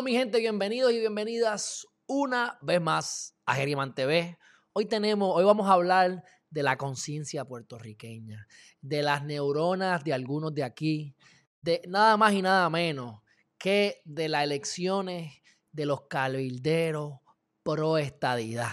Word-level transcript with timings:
Mi 0.00 0.12
gente, 0.12 0.38
bienvenidos 0.38 0.90
y 0.90 1.00
bienvenidas 1.00 1.86
una 2.06 2.58
vez 2.62 2.80
más 2.80 3.36
a 3.44 3.54
Geriman 3.54 3.94
TV. 3.94 4.38
Hoy 4.72 4.86
tenemos, 4.86 5.36
hoy 5.36 5.44
vamos 5.44 5.68
a 5.68 5.74
hablar 5.74 6.24
de 6.48 6.62
la 6.62 6.78
conciencia 6.78 7.44
puertorriqueña, 7.44 8.48
de 8.80 9.02
las 9.02 9.22
neuronas 9.22 10.02
de 10.02 10.14
algunos 10.14 10.54
de 10.54 10.64
aquí, 10.64 11.14
de 11.60 11.82
nada 11.86 12.16
más 12.16 12.32
y 12.32 12.40
nada 12.40 12.70
menos 12.70 13.20
que 13.58 14.00
de 14.06 14.30
las 14.30 14.44
elecciones 14.44 15.34
de 15.72 15.84
los 15.84 16.06
cabilderos 16.08 17.18
pro 17.62 17.98
estadidad. 17.98 18.72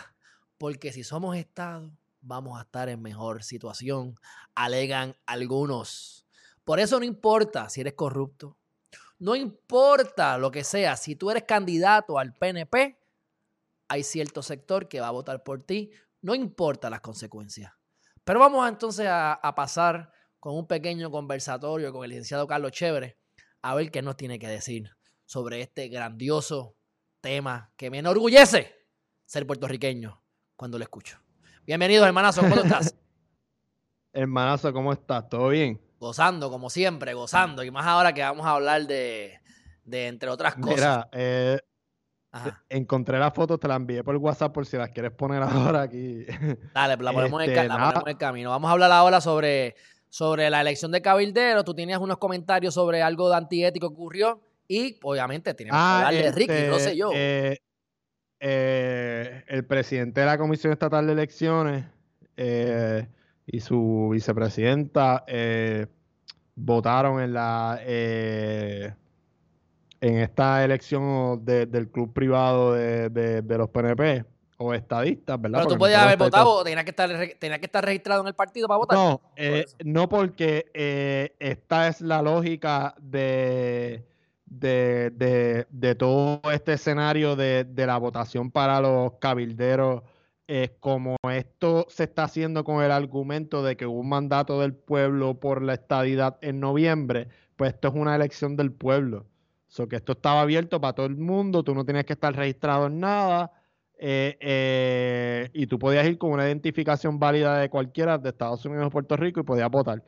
Porque 0.57 0.93
si 0.93 1.03
somos 1.03 1.35
Estado, 1.35 1.91
vamos 2.21 2.57
a 2.57 2.63
estar 2.63 2.88
en 2.88 3.01
mejor 3.01 3.43
situación, 3.43 4.15
alegan 4.55 5.17
algunos. 5.25 6.25
Por 6.63 6.79
eso 6.79 6.97
no 6.97 7.05
importa 7.05 7.69
si 7.69 7.81
eres 7.81 7.93
corrupto, 7.93 8.57
no 9.19 9.35
importa 9.35 10.37
lo 10.37 10.49
que 10.49 10.63
sea, 10.63 10.95
si 10.95 11.15
tú 11.15 11.29
eres 11.29 11.43
candidato 11.43 12.17
al 12.17 12.33
PNP, 12.33 12.97
hay 13.89 14.03
cierto 14.03 14.41
sector 14.41 14.87
que 14.87 15.01
va 15.01 15.07
a 15.07 15.11
votar 15.11 15.43
por 15.43 15.61
ti, 15.63 15.91
no 16.21 16.33
importa 16.33 16.89
las 16.89 17.02
consecuencias. 17.02 17.73
Pero 18.23 18.39
vamos 18.39 18.67
entonces 18.67 19.07
a, 19.09 19.39
pasar 19.55 20.11
con 20.39 20.55
un 20.55 20.67
pequeño 20.67 21.11
conversatorio 21.11 21.91
con 21.91 22.03
el 22.03 22.11
licenciado 22.11 22.47
Carlos 22.47 22.71
Chévere 22.71 23.17
a 23.61 23.75
ver 23.75 23.91
qué 23.91 24.02
nos 24.02 24.16
tiene 24.16 24.39
que 24.39 24.47
decir 24.47 24.89
sobre 25.25 25.61
este 25.61 25.89
grandioso 25.89 26.77
tema 27.19 27.73
que 27.75 27.89
me 27.89 27.99
enorgullece 27.99 28.88
ser 29.25 29.45
puertorriqueño 29.45 30.23
cuando 30.55 30.77
lo 30.77 30.83
escucho. 30.83 31.19
Bienvenidos, 31.66 32.07
hermanazo, 32.07 32.41
¿cómo 32.41 32.55
estás? 32.55 32.95
Hermanazo, 34.13 34.73
¿cómo 34.73 34.91
estás? 34.91 35.29
¿Todo 35.29 35.49
bien? 35.49 35.79
Gozando, 36.00 36.50
como 36.50 36.69
siempre, 36.69 37.14
gozando. 37.14 37.64
Y 37.64 37.72
más 37.72 37.86
ahora 37.86 38.14
que 38.14 38.22
vamos 38.22 38.45
a 38.45 38.52
hablar 38.52 38.88
de, 38.88 39.39
de 39.83 40.08
entre 40.08 40.30
otras 40.30 40.56
cosas. 40.56 40.75
Mira, 40.75 41.09
eh, 41.11 41.59
encontré 42.69 43.19
la 43.19 43.31
foto, 43.31 43.58
te 43.58 43.67
la 43.67 43.75
envié 43.75 44.03
por 44.03 44.16
WhatsApp 44.16 44.53
por 44.53 44.66
si 44.66 44.78
las 44.78 44.89
quieres 44.89 45.11
poner 45.11 45.41
ahora 45.44 45.81
aquí. 45.81 46.25
Dale, 46.73 46.97
pues 46.97 47.06
la 47.06 47.14
ponemos, 47.14 47.44
en, 47.44 47.50
el, 47.50 47.58
este, 47.58 47.67
ponemos 47.67 48.02
en 48.03 48.09
el 48.09 48.17
camino. 48.17 48.50
Vamos 48.52 48.69
a 48.69 48.72
hablar 48.72 48.91
ahora 48.91 49.22
sobre, 49.22 49.75
sobre 50.09 50.50
la 50.50 50.61
elección 50.61 50.91
de 50.91 51.02
cabildero. 51.02 51.64
Tú 51.64 51.73
tenías 51.73 52.00
unos 52.00 52.17
comentarios 52.17 52.73
sobre 52.73 53.02
algo 53.02 53.30
de 53.30 53.36
antiético 53.36 53.89
que 53.89 53.94
ocurrió. 53.94 54.41
Y 54.67 55.00
obviamente 55.02 55.53
tenemos 55.56 55.78
que 55.78 55.84
ah, 55.84 56.08
hablar 56.08 56.23
de 56.23 56.31
Ricky, 56.31 56.67
no 56.69 56.78
sé 56.78 56.95
yo. 56.95 57.11
Eh, 57.13 57.58
eh, 58.39 59.44
el 59.47 59.66
presidente 59.66 60.22
de 60.22 60.28
la 60.28 60.38
Comisión 60.38 60.72
Estatal 60.72 61.08
de 61.08 61.13
Elecciones 61.13 61.86
eh, 62.38 63.08
y 63.52 63.59
su 63.61 64.09
vicepresidenta 64.11 65.23
eh, 65.28 65.88
votaron 66.55 67.22
en 67.22 67.33
la 67.33 67.80
en 70.02 70.17
esta 70.17 70.64
elección 70.64 71.44
del 71.44 71.89
club 71.89 72.14
privado 72.14 72.73
de, 72.73 73.44
los 73.58 73.69
PNP 73.69 74.25
o 74.58 74.73
estadistas, 74.73 75.41
¿verdad? 75.41 75.59
Pero 75.59 75.73
tú 75.73 75.78
podías 75.78 76.03
haber 76.03 76.17
votado 76.17 76.50
o 76.50 76.64
tenías 76.64 76.83
que, 76.83 76.91
estar, 76.91 77.09
que 77.09 77.66
estar 77.66 77.83
registrado 77.83 78.22
en 78.22 78.28
el 78.28 78.33
partido 78.33 78.67
para 78.67 78.78
votar. 78.78 78.97
No, 78.97 79.22
no 79.84 80.09
porque 80.09 81.34
esta 81.40 81.88
es 81.88 82.02
la 82.02 82.22
lógica 82.22 82.96
de 83.00 84.06
de, 84.50 85.66
de, 85.69 85.96
todo 85.96 86.41
este 86.52 86.73
escenario 86.73 87.35
de, 87.35 87.66
la 87.75 87.97
votación 87.97 88.52
para 88.52 88.81
los 88.81 89.13
cabilderos, 89.19 90.03
es 90.49 90.71
como 90.79 91.15
esto 91.31 91.85
se 91.89 92.05
está 92.05 92.23
haciendo 92.23 92.63
con 92.63 92.83
el 92.83 92.91
argumento 92.91 93.61
de 93.63 93.77
que 93.77 93.85
hubo 93.85 93.99
un 93.99 94.09
mandato 94.09 94.59
del 94.59 94.73
pueblo 94.73 95.39
por 95.39 95.61
la 95.61 95.75
estadidad 95.75 96.39
en 96.41 96.59
noviembre, 96.59 97.27
pues 97.55 97.75
esto 97.75 97.89
es 97.89 97.93
una 97.93 98.15
elección 98.15 98.55
del 98.55 98.71
pueblo. 98.71 99.27
So 99.67 99.87
que 99.87 99.97
esto 99.97 100.13
estaba 100.13 100.41
abierto 100.41 100.81
para 100.81 100.93
todo 100.93 101.05
el 101.05 101.17
mundo, 101.17 101.63
tú 101.63 101.75
no 101.75 101.85
tienes 101.85 102.05
que 102.05 102.13
estar 102.13 102.35
registrado 102.35 102.87
en 102.87 102.99
nada. 102.99 103.51
Eh, 103.99 104.37
eh, 104.39 105.49
y 105.53 105.67
tú 105.67 105.77
podías 105.77 106.07
ir 106.07 106.17
con 106.17 106.31
una 106.31 106.47
identificación 106.47 107.19
válida 107.19 107.59
de 107.59 107.69
cualquiera 107.69 108.17
de 108.17 108.29
Estados 108.29 108.66
Unidos 108.66 108.87
o 108.87 108.89
Puerto 108.89 109.16
Rico 109.17 109.41
y 109.41 109.43
podías 109.43 109.69
votar. 109.69 110.03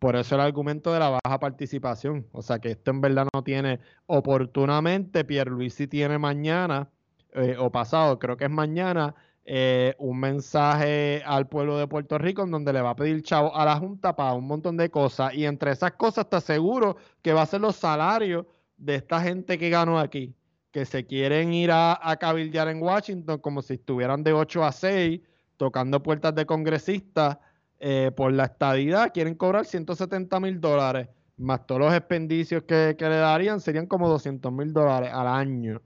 Por 0.00 0.16
eso 0.16 0.34
el 0.34 0.40
argumento 0.40 0.92
de 0.92 0.98
la 0.98 1.10
baja 1.10 1.38
participación. 1.38 2.26
O 2.32 2.42
sea 2.42 2.58
que 2.58 2.72
esto 2.72 2.90
en 2.90 3.00
verdad 3.00 3.28
no 3.32 3.44
tiene 3.44 3.78
oportunamente. 4.06 5.24
Pierluisi 5.24 5.86
tiene 5.86 6.18
mañana 6.18 6.90
eh, 7.34 7.56
o 7.58 7.70
pasado, 7.70 8.18
creo 8.18 8.36
que 8.36 8.44
es 8.44 8.50
mañana, 8.50 9.14
eh, 9.46 9.94
un 9.98 10.20
mensaje 10.20 11.22
al 11.24 11.48
pueblo 11.48 11.78
de 11.78 11.86
Puerto 11.86 12.18
Rico 12.18 12.42
en 12.42 12.50
donde 12.50 12.72
le 12.72 12.82
va 12.82 12.90
a 12.90 12.96
pedir 12.96 13.22
chavo 13.22 13.56
a 13.56 13.64
la 13.64 13.76
Junta 13.78 14.14
para 14.14 14.34
un 14.34 14.46
montón 14.46 14.76
de 14.76 14.90
cosas. 14.90 15.32
Y 15.34 15.46
entre 15.46 15.70
esas 15.70 15.92
cosas 15.92 16.24
está 16.24 16.40
seguro 16.40 16.96
que 17.22 17.32
va 17.32 17.42
a 17.42 17.46
ser 17.46 17.60
los 17.60 17.76
salarios 17.76 18.44
de 18.76 18.96
esta 18.96 19.20
gente 19.22 19.56
que 19.58 19.70
ganó 19.70 19.98
aquí, 19.98 20.34
que 20.72 20.84
se 20.84 21.06
quieren 21.06 21.54
ir 21.54 21.70
a, 21.70 21.98
a 22.02 22.16
cabildear 22.16 22.68
en 22.68 22.82
Washington 22.82 23.38
como 23.38 23.62
si 23.62 23.74
estuvieran 23.74 24.22
de 24.22 24.32
8 24.32 24.64
a 24.64 24.72
6 24.72 25.20
tocando 25.56 26.02
puertas 26.02 26.34
de 26.34 26.44
congresistas 26.44 27.38
eh, 27.78 28.10
por 28.16 28.32
la 28.32 28.44
estadidad 28.44 29.12
quieren 29.12 29.34
cobrar 29.34 29.66
170 29.66 30.40
mil 30.40 30.60
dólares, 30.60 31.08
más 31.36 31.66
todos 31.66 31.82
los 31.82 31.94
expendicios 31.94 32.62
que, 32.62 32.96
le 32.98 33.16
darían 33.16 33.60
serían 33.60 33.86
como 33.86 34.08
200 34.08 34.50
mil 34.50 34.72
dólares 34.72 35.10
al 35.12 35.26
año. 35.26 35.82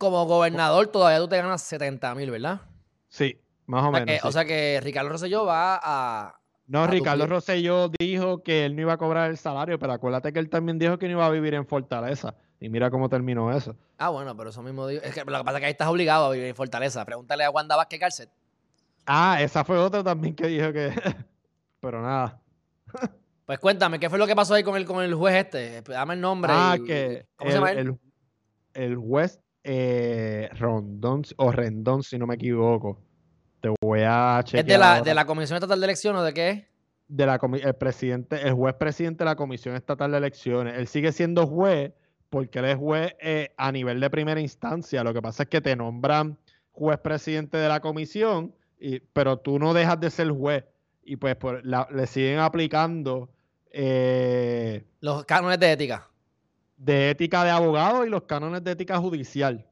Como 0.00 0.24
gobernador 0.24 0.86
todavía 0.86 1.18
tú 1.18 1.28
te 1.28 1.36
ganas 1.36 1.60
70 1.60 2.14
mil, 2.14 2.30
¿verdad? 2.30 2.62
Sí, 3.10 3.38
más 3.66 3.84
o, 3.84 3.92
menos. 3.92 4.24
O 4.24 4.32
sea 4.32 4.46
que 4.46 4.80
Ricardo 4.82 5.10
Rosselló 5.10 5.44
va 5.44 5.78
a... 5.82 6.40
No, 6.68 6.86
Ricardo 6.86 7.26
Rosselló 7.26 7.90
dijo 7.98 8.42
que 8.42 8.64
él 8.64 8.76
no 8.76 8.80
iba 8.80 8.94
a 8.94 8.96
cobrar 8.96 9.28
el 9.28 9.36
salario, 9.36 9.78
pero 9.78 9.92
acuérdate 9.92 10.32
que 10.32 10.38
él 10.38 10.48
también 10.48 10.78
dijo 10.78 10.98
que 10.98 11.04
no 11.04 11.12
iba 11.12 11.26
a 11.26 11.28
vivir 11.28 11.52
en 11.52 11.66
Fortaleza. 11.66 12.34
Y 12.58 12.70
mira 12.70 12.90
cómo 12.90 13.10
terminó 13.10 13.54
eso. 13.54 13.76
Ah, 13.98 14.08
bueno, 14.08 14.34
pero 14.34 14.48
eso 14.48 14.62
mismo 14.62 14.86
digo. 14.86 15.02
Es 15.02 15.12
que 15.12 15.22
lo 15.22 15.36
que 15.36 15.44
pasa 15.44 15.58
es 15.58 15.60
que 15.60 15.66
ahí 15.66 15.72
estás 15.72 15.88
obligado 15.88 16.26
a 16.26 16.30
vivir 16.30 16.46
en 16.46 16.54
Fortaleza. 16.54 17.04
Pregúntale 17.04 17.44
a 17.44 17.50
Wanda 17.50 17.76
Vázquez 17.76 18.00
Cárcel. 18.00 18.30
Ah, 19.04 19.36
esa 19.42 19.64
fue 19.64 19.76
otra 19.76 20.02
también 20.02 20.34
que 20.34 20.46
dijo 20.46 20.72
que. 20.72 20.94
Pero 21.80 22.00
nada. 22.00 22.40
Pues 23.44 23.58
cuéntame, 23.58 23.98
¿qué 23.98 24.08
fue 24.08 24.18
lo 24.18 24.26
que 24.26 24.36
pasó 24.36 24.54
ahí 24.54 24.62
con 24.62 24.76
el, 24.76 24.86
con 24.86 25.04
el 25.04 25.14
juez 25.14 25.34
este? 25.34 25.82
Dame 25.82 26.14
el 26.14 26.20
nombre. 26.22 26.52
Ah, 26.54 26.78
que. 26.86 27.26
¿Cómo 27.36 27.50
se 27.50 27.56
llama 27.56 27.72
él? 27.72 27.98
El, 28.72 28.96
juez 28.96 29.40
eh, 29.64 30.48
Rondón 30.58 31.22
o 31.36 31.52
Rendón, 31.52 32.02
si 32.02 32.18
no 32.18 32.26
me 32.26 32.34
equivoco. 32.34 33.00
Te 33.60 33.72
voy 33.80 34.00
a 34.04 34.40
chequear. 34.44 34.64
¿Es 34.64 34.66
de 34.66 34.78
la, 34.78 35.02
de 35.02 35.14
la 35.14 35.26
Comisión 35.26 35.56
Estatal 35.56 35.80
de 35.80 35.86
Elecciones 35.86 36.20
o 36.20 36.24
de 36.24 36.34
qué? 36.34 36.68
De 37.08 37.26
la 37.26 37.40
el 37.62 37.74
presidente, 37.74 38.40
el 38.40 38.54
juez 38.54 38.74
presidente 38.74 39.24
de 39.24 39.30
la 39.30 39.36
Comisión 39.36 39.74
Estatal 39.74 40.12
de 40.12 40.18
Elecciones. 40.18 40.74
Él 40.78 40.86
sigue 40.86 41.12
siendo 41.12 41.46
juez 41.46 41.92
porque 42.30 42.60
él 42.60 42.66
es 42.66 42.76
juez 42.76 43.14
eh, 43.20 43.52
a 43.56 43.72
nivel 43.72 44.00
de 44.00 44.08
primera 44.08 44.40
instancia. 44.40 45.02
Lo 45.02 45.12
que 45.12 45.20
pasa 45.20 45.42
es 45.42 45.48
que 45.48 45.60
te 45.60 45.74
nombran 45.76 46.38
juez 46.72 46.98
presidente 46.98 47.58
de 47.58 47.68
la 47.68 47.80
comisión 47.80 48.54
pero 49.12 49.38
tú 49.38 49.58
no 49.58 49.74
dejas 49.74 50.00
de 50.00 50.10
ser 50.10 50.30
juez 50.30 50.64
y 51.02 51.16
pues 51.16 51.36
le 51.62 52.06
siguen 52.06 52.38
aplicando 52.38 53.30
eh, 53.72 54.84
los 55.00 55.24
cánones 55.24 55.58
de 55.58 55.72
ética. 55.72 56.09
De 56.80 57.10
ética 57.10 57.44
de 57.44 57.50
abogado 57.50 58.06
y 58.06 58.08
los 58.08 58.22
cánones 58.22 58.64
de 58.64 58.70
ética 58.70 58.98
judicial. 58.98 59.70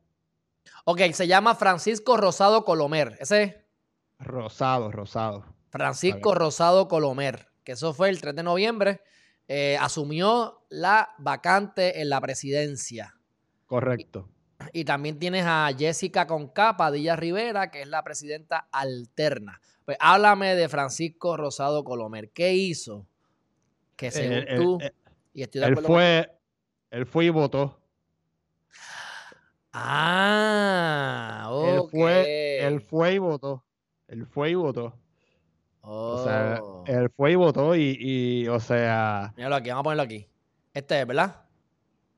Ok, 0.85 1.01
se 1.13 1.27
llama 1.27 1.55
Francisco 1.55 2.19
Rosado 2.19 2.67
Colomer. 2.67 3.17
¿Ese? 3.19 3.65
Rosado, 4.19 4.93
Rosado. 4.93 5.47
Francisco 5.71 6.35
Rosado 6.35 6.87
Colomer, 6.87 7.49
que 7.65 7.73
eso 7.73 7.94
fue 7.94 8.11
el 8.11 8.21
3 8.21 8.37
de 8.37 8.43
noviembre, 8.43 9.00
eh, 9.47 9.79
asumió 9.81 10.67
la 10.69 11.15
vacante 11.17 12.03
en 12.03 12.11
la 12.11 12.21
presidencia. 12.21 13.15
Correcto. 13.67 14.29
Y 14.75 14.85
también 14.85 15.19
tienes 15.19 15.44
a 15.47 15.71
Jessica 15.77 16.27
Conca 16.27 16.77
Padilla 16.77 17.17
Rivera, 17.17 17.71
que 17.71 17.82
es 17.82 17.88
la 17.88 18.03
presidenta 18.03 18.69
alterna. 18.71 19.61
Pues 19.87 19.97
háblame 20.00 20.55
de 20.55 20.69
Francisco 20.69 21.38
Rosado 21.38 21.85
Colomer. 21.85 22.31
¿Qué 22.31 22.53
hizo? 22.53 23.06
Que 23.97 24.11
según 24.11 24.44
tú, 24.55 24.79
y 25.32 25.43
estoy 25.43 25.61
de 25.61 25.67
él 25.69 25.79
fue, 25.79 26.38
él 26.90 27.06
fue 27.06 27.26
y 27.26 27.31
votó. 27.31 27.79
Ah, 29.73 31.46
ok. 31.50 31.67
Él 31.67 31.82
fue, 31.90 32.58
él 32.67 32.81
fue 32.81 33.14
y 33.14 33.19
votó. 33.19 33.64
Él 34.08 34.26
fue 34.26 34.50
y 34.50 34.55
votó. 34.55 34.99
O 35.82 36.25
sea, 36.25 36.61
oh. 36.62 36.85
él 36.87 37.11
fue 37.17 37.32
y 37.32 37.35
votó 37.35 37.75
y, 37.76 37.96
y, 37.99 38.49
o 38.49 38.61
sea... 38.61 39.32
Míralo 39.37 39.56
aquí, 39.56 39.70
vamos 39.70 39.82
a 39.82 39.85
ponerlo 39.85 40.02
aquí. 40.02 40.26
Este 40.75 41.00
es, 41.00 41.06
¿verdad? 41.06 41.44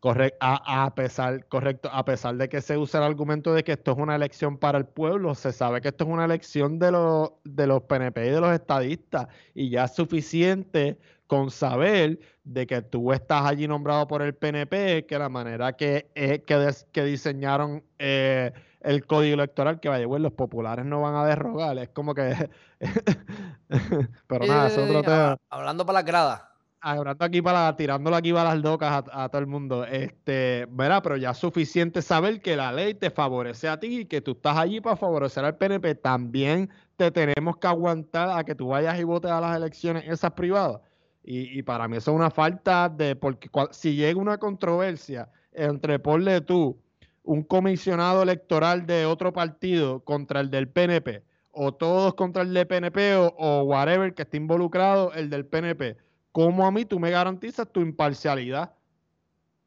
Correcto, 0.00 0.38
a, 0.40 0.94
pesar, 0.94 1.46
correcto, 1.46 1.90
a 1.92 2.04
pesar 2.06 2.34
de 2.36 2.48
que 2.48 2.62
se 2.62 2.78
usa 2.78 3.00
el 3.00 3.06
argumento 3.06 3.52
de 3.52 3.62
que 3.62 3.72
esto 3.72 3.92
es 3.92 3.98
una 3.98 4.16
elección 4.16 4.56
para 4.56 4.78
el 4.78 4.86
pueblo, 4.86 5.34
se 5.34 5.52
sabe 5.52 5.82
que 5.82 5.88
esto 5.88 6.04
es 6.04 6.10
una 6.10 6.24
elección 6.24 6.78
de 6.78 6.90
los, 6.90 7.32
de 7.44 7.66
los 7.66 7.82
PNP 7.82 8.26
y 8.26 8.30
de 8.30 8.40
los 8.40 8.50
estadistas, 8.50 9.28
y 9.54 9.68
ya 9.68 9.84
es 9.84 9.94
suficiente 9.94 10.98
con 11.30 11.52
saber 11.52 12.18
de 12.42 12.66
que 12.66 12.82
tú 12.82 13.12
estás 13.12 13.46
allí 13.46 13.68
nombrado 13.68 14.08
por 14.08 14.20
el 14.20 14.34
PNP, 14.34 15.06
que 15.06 15.16
la 15.16 15.28
manera 15.28 15.74
que, 15.74 16.10
eh, 16.16 16.42
que, 16.42 17.04
diseñaron 17.04 17.84
eh, 18.00 18.52
el 18.80 19.06
código 19.06 19.34
electoral, 19.34 19.78
que 19.78 19.88
vaya, 19.88 20.08
bueno, 20.08 20.24
los 20.24 20.32
populares 20.32 20.84
no 20.84 21.02
van 21.02 21.14
a 21.14 21.24
derrogar, 21.24 21.78
es 21.78 21.90
como 21.90 22.16
que... 22.16 22.50
Pero 24.26 24.44
nada, 24.44 24.66
es 24.66 24.76
otro 24.76 25.02
tema. 25.04 25.36
Hablando 25.50 25.86
para 25.86 26.00
la 26.00 26.02
grada. 26.02 26.52
Hablando 26.80 27.24
aquí 27.24 27.40
para, 27.40 27.76
tirándolo 27.76 28.16
aquí 28.16 28.32
para 28.32 28.52
las 28.52 28.64
locas 28.64 29.04
a, 29.12 29.28
todo 29.28 29.40
el 29.40 29.46
mundo. 29.46 29.84
Este, 29.84 30.66
mira, 30.68 31.00
pero 31.00 31.16
ya 31.16 31.30
es 31.30 31.38
suficiente 31.38 32.02
saber 32.02 32.42
que 32.42 32.56
la 32.56 32.72
ley 32.72 32.94
te 32.94 33.10
favorece 33.10 33.68
a 33.68 33.78
ti 33.78 34.00
y 34.00 34.04
que 34.06 34.20
tú 34.20 34.32
estás 34.32 34.56
allí 34.56 34.80
para 34.80 34.96
favorecer 34.96 35.44
al 35.44 35.56
PNP. 35.56 35.94
También 35.94 36.70
te 36.96 37.12
tenemos 37.12 37.58
que 37.58 37.68
aguantar 37.68 38.36
a 38.36 38.42
que 38.42 38.56
tú 38.56 38.68
vayas 38.68 38.98
y 38.98 39.04
votes 39.04 39.30
a 39.30 39.40
las 39.40 39.56
elecciones 39.56 40.08
esas 40.08 40.32
privadas. 40.32 40.80
Y, 41.22 41.58
y 41.58 41.62
para 41.62 41.86
mí 41.88 41.96
eso 41.96 42.12
es 42.12 42.16
una 42.16 42.30
falta 42.30 42.88
de, 42.88 43.14
porque 43.16 43.50
si 43.72 43.94
llega 43.94 44.20
una 44.20 44.38
controversia 44.38 45.28
entre, 45.52 45.98
ponle 45.98 46.40
tú, 46.40 46.78
un 47.22 47.42
comisionado 47.42 48.22
electoral 48.22 48.86
de 48.86 49.06
otro 49.06 49.32
partido 49.32 50.00
contra 50.00 50.40
el 50.40 50.50
del 50.50 50.68
PNP, 50.68 51.22
o 51.52 51.72
todos 51.72 52.14
contra 52.14 52.42
el 52.42 52.54
del 52.54 52.66
PNP, 52.66 53.16
o, 53.16 53.62
whatever 53.62 54.14
que 54.14 54.22
esté 54.22 54.36
involucrado 54.36 55.12
el 55.12 55.30
del 55.30 55.46
PNP, 55.46 55.96
¿cómo 56.32 56.66
a 56.66 56.70
mí 56.70 56.84
tú 56.84 56.98
me 56.98 57.10
garantizas 57.10 57.70
tu 57.70 57.80
imparcialidad? 57.80 58.72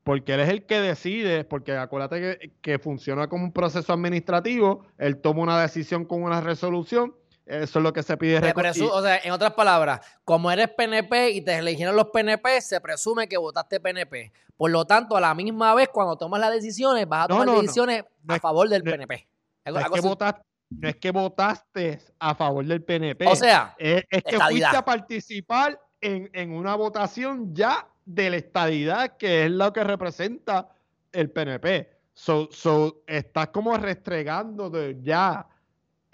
Porque 0.03 0.33
él 0.33 0.41
es 0.41 0.49
el 0.49 0.65
que 0.65 0.81
decide, 0.81 1.45
porque 1.45 1.73
acuérdate 1.73 2.19
que, 2.19 2.51
que 2.61 2.79
funciona 2.79 3.27
como 3.27 3.45
un 3.45 3.53
proceso 3.53 3.93
administrativo, 3.93 4.85
él 4.97 5.17
toma 5.17 5.43
una 5.43 5.61
decisión 5.61 6.05
con 6.05 6.23
una 6.23 6.41
resolución 6.41 7.13
eso 7.45 7.79
es 7.79 7.83
lo 7.83 7.91
que 7.91 8.03
se 8.03 8.15
pide. 8.15 8.37
o 8.37 9.01
sea, 9.01 9.17
en 9.17 9.31
otras 9.31 9.53
palabras, 9.53 9.99
como 10.23 10.49
eres 10.49 10.69
PNP 10.69 11.31
y 11.31 11.41
te 11.41 11.57
eligieron 11.57 11.95
los 11.95 12.07
PNP, 12.07 12.61
se 12.61 12.79
presume 12.79 13.27
que 13.27 13.37
votaste 13.37 13.79
PNP. 13.79 14.31
Por 14.55 14.71
lo 14.71 14.85
tanto, 14.85 15.17
a 15.17 15.21
la 15.21 15.33
misma 15.33 15.73
vez, 15.75 15.89
cuando 15.89 16.15
tomas 16.15 16.39
las 16.39 16.51
decisiones, 16.51 17.07
vas 17.07 17.25
a 17.25 17.27
tomar 17.27 17.49
decisiones 17.49 18.05
a 18.27 18.39
favor 18.39 18.69
del 18.69 18.83
PNP. 18.83 19.27
No 19.65 19.79
es, 19.79 19.89
que 19.89 20.01
votaste, 20.01 20.41
no 20.69 20.87
es, 20.89 20.95
que 20.97 21.11
votaste, 21.11 21.99
a 22.19 22.35
favor 22.35 22.65
del 22.65 22.81
PNP. 22.83 23.27
O 23.27 23.35
sea, 23.35 23.75
es, 23.77 24.05
que 24.09 24.39
fuiste 24.39 24.77
a 24.77 24.85
participar 24.85 25.79
en, 25.99 26.51
una 26.51 26.75
votación 26.75 27.53
ya 27.53 27.87
de 28.05 28.29
la 28.29 28.37
estadidad, 28.37 29.17
que 29.17 29.45
es 29.45 29.51
lo 29.51 29.71
que 29.73 29.83
representa 29.83 30.69
el 31.11 31.29
PNP. 31.29 31.89
So, 32.13 32.47
so, 32.51 33.03
estás 33.07 33.47
como 33.47 33.75
restregando 33.77 34.69
de 34.69 34.97
ya 35.01 35.47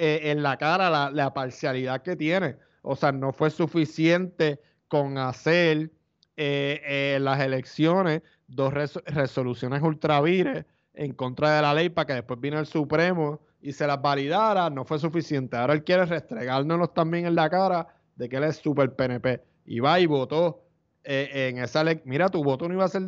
eh, 0.01 0.31
en 0.31 0.41
la 0.41 0.55
cara 0.55 1.11
la, 1.11 1.33
parcialidad 1.33 2.01
que 2.01 2.15
tiene. 2.15 2.55
O 2.83 2.95
sea, 2.95 3.11
no 3.11 3.33
fue 3.33 3.49
suficiente 3.49 4.61
con 4.87 5.17
hacer 5.17 5.91
eh, 6.37 6.81
eh, 6.85 7.17
las 7.19 7.41
elecciones 7.41 8.21
dos 8.47 8.73
resoluciones 8.73 9.83
ultravires 9.83 10.65
en 10.93 11.11
contra 11.13 11.57
de 11.57 11.61
la 11.63 11.73
ley 11.73 11.89
para 11.89 12.05
que 12.05 12.13
después 12.13 12.39
vino 12.39 12.57
el 12.57 12.65
Supremo 12.65 13.41
y 13.61 13.73
se 13.73 13.85
las 13.85 14.01
validara. 14.01 14.69
No 14.69 14.85
fue 14.85 14.99
suficiente. 14.99 15.57
Ahora 15.57 15.73
él 15.73 15.83
quiere 15.83 16.05
restregárnoslos 16.05 16.93
también 16.93 17.25
en 17.25 17.35
la 17.35 17.49
cara 17.49 17.85
de 18.15 18.29
que 18.29 18.37
él 18.37 18.45
es 18.45 18.55
súper 18.55 18.95
PNP. 18.95 19.43
Y 19.65 19.81
va 19.81 19.99
y 19.99 20.05
votó 20.05 20.63
en 21.03 21.57
esa 21.57 21.83
ley. 21.83 22.01
Mira, 22.05 22.29
tu 22.29 22.41
voto 22.41 22.69
no 22.69 22.73
iba 22.73 22.83
a 22.83 22.85
hacer 22.85 23.05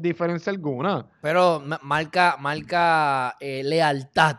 diferencia 0.00 0.50
alguna. 0.50 1.06
Pero 1.22 1.62
marca, 1.82 2.36
marca 2.40 3.36
lealtad 3.40 4.38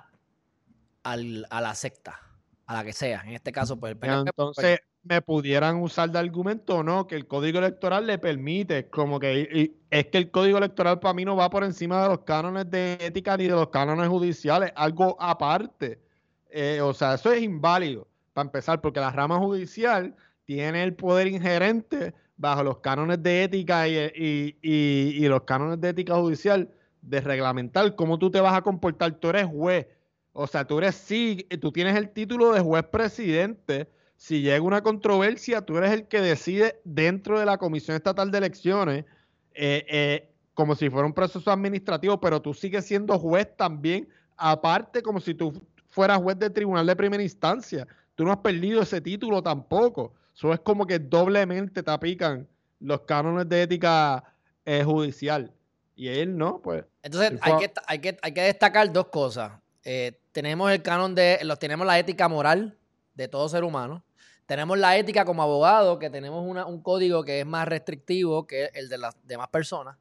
a 1.03 1.17
la 1.61 1.75
secta, 1.75 2.19
a 2.65 2.73
la 2.73 2.83
que 2.83 2.93
sea. 2.93 3.21
En 3.25 3.33
este 3.33 3.51
caso, 3.51 3.79
pues 3.79 3.91
el 3.91 3.97
PNP. 3.97 4.31
Pues, 4.33 4.33
entonces, 4.37 4.79
me 5.03 5.21
pudieran 5.21 5.77
usar 5.77 6.11
de 6.11 6.19
argumento 6.19 6.77
o 6.77 6.83
no, 6.83 7.07
que 7.07 7.15
el 7.15 7.27
código 7.27 7.59
electoral 7.59 8.05
le 8.05 8.17
permite, 8.17 8.89
como 8.89 9.19
que 9.19 9.73
es 9.89 10.05
que 10.07 10.17
el 10.17 10.29
código 10.29 10.57
electoral 10.57 10.99
para 10.99 11.13
mí 11.13 11.25
no 11.25 11.35
va 11.35 11.49
por 11.49 11.63
encima 11.63 12.03
de 12.03 12.09
los 12.09 12.19
cánones 12.19 12.69
de 12.69 12.97
ética 12.99 13.37
ni 13.37 13.45
de 13.45 13.51
los 13.51 13.69
cánones 13.69 14.07
judiciales, 14.07 14.71
algo 14.75 15.15
aparte. 15.19 16.01
Eh, 16.49 16.81
o 16.81 16.93
sea, 16.93 17.13
eso 17.13 17.31
es 17.31 17.41
inválido, 17.41 18.07
para 18.33 18.47
empezar, 18.47 18.81
porque 18.81 18.99
la 18.99 19.11
rama 19.11 19.37
judicial 19.39 20.15
tiene 20.45 20.83
el 20.83 20.95
poder 20.95 21.27
ingerente 21.27 22.13
bajo 22.37 22.63
los 22.63 22.79
cánones 22.79 23.21
de 23.23 23.43
ética 23.43 23.87
y, 23.87 24.57
y 24.61 25.27
los 25.27 25.43
cánones 25.43 25.79
de 25.79 25.89
ética 25.89 26.15
judicial 26.15 26.69
de 27.01 27.21
reglamentar 27.21 27.95
cómo 27.95 28.19
tú 28.19 28.29
te 28.31 28.41
vas 28.41 28.55
a 28.55 28.61
comportar. 28.61 29.13
Tú 29.13 29.29
eres 29.29 29.45
juez, 29.45 29.87
o 30.33 30.47
sea, 30.47 30.65
tú 30.65 30.77
eres 30.77 30.95
sí, 30.95 31.47
tú 31.61 31.71
tienes 31.71 31.95
el 31.95 32.09
título 32.09 32.53
de 32.53 32.61
juez 32.61 32.83
presidente. 32.85 33.89
Si 34.15 34.41
llega 34.41 34.61
una 34.61 34.81
controversia, 34.81 35.61
tú 35.61 35.77
eres 35.77 35.91
el 35.91 36.07
que 36.07 36.21
decide 36.21 36.79
dentro 36.83 37.39
de 37.39 37.45
la 37.45 37.57
Comisión 37.57 37.95
Estatal 37.95 38.31
de 38.31 38.37
Elecciones, 38.37 39.05
eh, 39.53 39.85
eh, 39.87 40.29
como 40.53 40.75
si 40.75 40.89
fuera 40.89 41.07
un 41.07 41.13
proceso 41.13 41.49
administrativo, 41.51 42.19
pero 42.19 42.41
tú 42.41 42.53
sigues 42.53 42.85
siendo 42.85 43.17
juez 43.17 43.47
también, 43.55 44.09
aparte 44.35 45.01
como 45.01 45.19
si 45.19 45.33
tú 45.33 45.53
fueras 45.89 46.19
juez 46.19 46.37
del 46.37 46.53
tribunal 46.53 46.85
de 46.85 46.95
primera 46.95 47.23
instancia. 47.23 47.87
Tú 48.15 48.25
no 48.25 48.31
has 48.31 48.39
perdido 48.39 48.81
ese 48.81 48.99
título 49.01 49.41
tampoco. 49.41 50.13
Eso 50.35 50.53
es 50.53 50.59
como 50.59 50.85
que 50.85 50.99
doblemente 50.99 51.81
te 51.81 51.91
aplican 51.91 52.47
los 52.79 53.01
cánones 53.01 53.47
de 53.49 53.63
ética 53.63 54.23
eh, 54.65 54.83
judicial. 54.83 55.51
Y 55.95 56.07
él 56.07 56.37
no, 56.37 56.61
pues. 56.61 56.85
Entonces, 57.03 57.39
hay 57.41 57.57
que, 57.57 57.73
hay, 57.87 57.99
que, 57.99 58.17
hay 58.21 58.33
que 58.33 58.41
destacar 58.41 58.91
dos 58.91 59.07
cosas. 59.07 59.51
Eh, 59.83 60.19
tenemos 60.31 60.71
el 60.71 60.81
canon 60.81 61.15
de, 61.15 61.39
los, 61.43 61.59
tenemos 61.59 61.85
la 61.85 61.97
ética 61.99 62.27
moral 62.27 62.77
de 63.13 63.27
todo 63.27 63.47
ser 63.49 63.63
humano. 63.63 64.03
Tenemos 64.45 64.77
la 64.79 64.97
ética 64.97 65.25
como 65.25 65.43
abogado, 65.43 65.99
que 65.99 66.09
tenemos 66.09 66.43
un 66.43 66.81
código 66.81 67.23
que 67.23 67.41
es 67.41 67.45
más 67.45 67.67
restrictivo 67.67 68.47
que 68.47 68.69
el 68.73 68.89
de 68.89 68.97
las 68.97 69.15
demás 69.23 69.47
personas. 69.49 69.97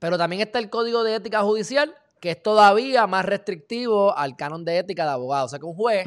Pero 0.00 0.18
también 0.18 0.42
está 0.42 0.58
el 0.58 0.68
código 0.68 1.04
de 1.04 1.14
ética 1.14 1.42
judicial, 1.42 1.94
que 2.20 2.32
es 2.32 2.42
todavía 2.42 3.06
más 3.06 3.24
restrictivo 3.24 4.16
al 4.16 4.36
canon 4.36 4.64
de 4.64 4.78
ética 4.78 5.04
de 5.04 5.10
abogado. 5.10 5.46
O 5.46 5.48
sea 5.48 5.60
que 5.60 5.66
un 5.66 5.74
juez 5.74 6.04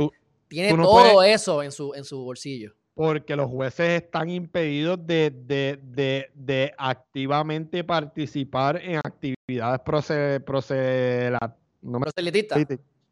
tiene 0.50 0.76
todo 0.76 1.24
eso 1.24 1.64
en 1.64 1.72
su, 1.72 1.94
en 1.94 2.04
su 2.04 2.24
bolsillo. 2.24 2.74
Porque 2.94 3.36
los 3.36 3.50
jueces 3.50 4.04
están 4.04 4.30
impedidos 4.30 5.06
de, 5.06 5.32
de, 5.32 6.30
de, 6.34 6.74
activamente 6.78 7.84
participar 7.84 8.82
en 8.84 8.98
actividades 8.98 9.80
procedentales. 9.82 11.52
no 11.82 12.00
proselitistas 12.00 12.66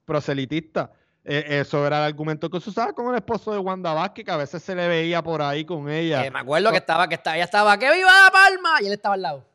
proselitista. 0.05 0.91
Eh, 1.27 1.59
eso 1.61 1.85
era 1.85 1.97
el 1.97 2.03
argumento 2.03 2.49
que 2.49 2.61
se 2.61 2.69
usaba 2.69 2.93
con 2.93 3.09
el 3.09 3.15
esposo 3.15 3.51
de 3.51 3.57
Wanda 3.57 3.93
Vázquez, 3.93 4.23
que 4.23 4.31
a 4.31 4.37
veces 4.37 4.61
se 4.61 4.75
le 4.75 4.87
veía 4.87 5.23
por 5.23 5.41
ahí 5.41 5.65
con 5.65 5.89
ella. 5.89 6.29
me 6.31 6.39
acuerdo 6.39 6.69
que 6.69 6.77
estaba, 6.77 7.07
que 7.07 7.15
estaba, 7.15 7.35
ella 7.35 7.45
estaba, 7.45 7.79
que 7.79 7.91
viva 7.91 8.11
la 8.25 8.31
palma, 8.31 8.81
y 8.81 8.85
él 8.85 8.93
estaba 8.93 9.15
al 9.15 9.21
lado. 9.23 9.45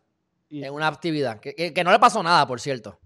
en 0.51 0.75
una 0.75 0.89
actividad. 0.89 1.39
Que, 1.39 1.73
no 1.85 1.93
le 1.93 2.01
pasó 2.01 2.25
nada, 2.25 2.45
por 2.45 2.61
cierto. 2.61 2.99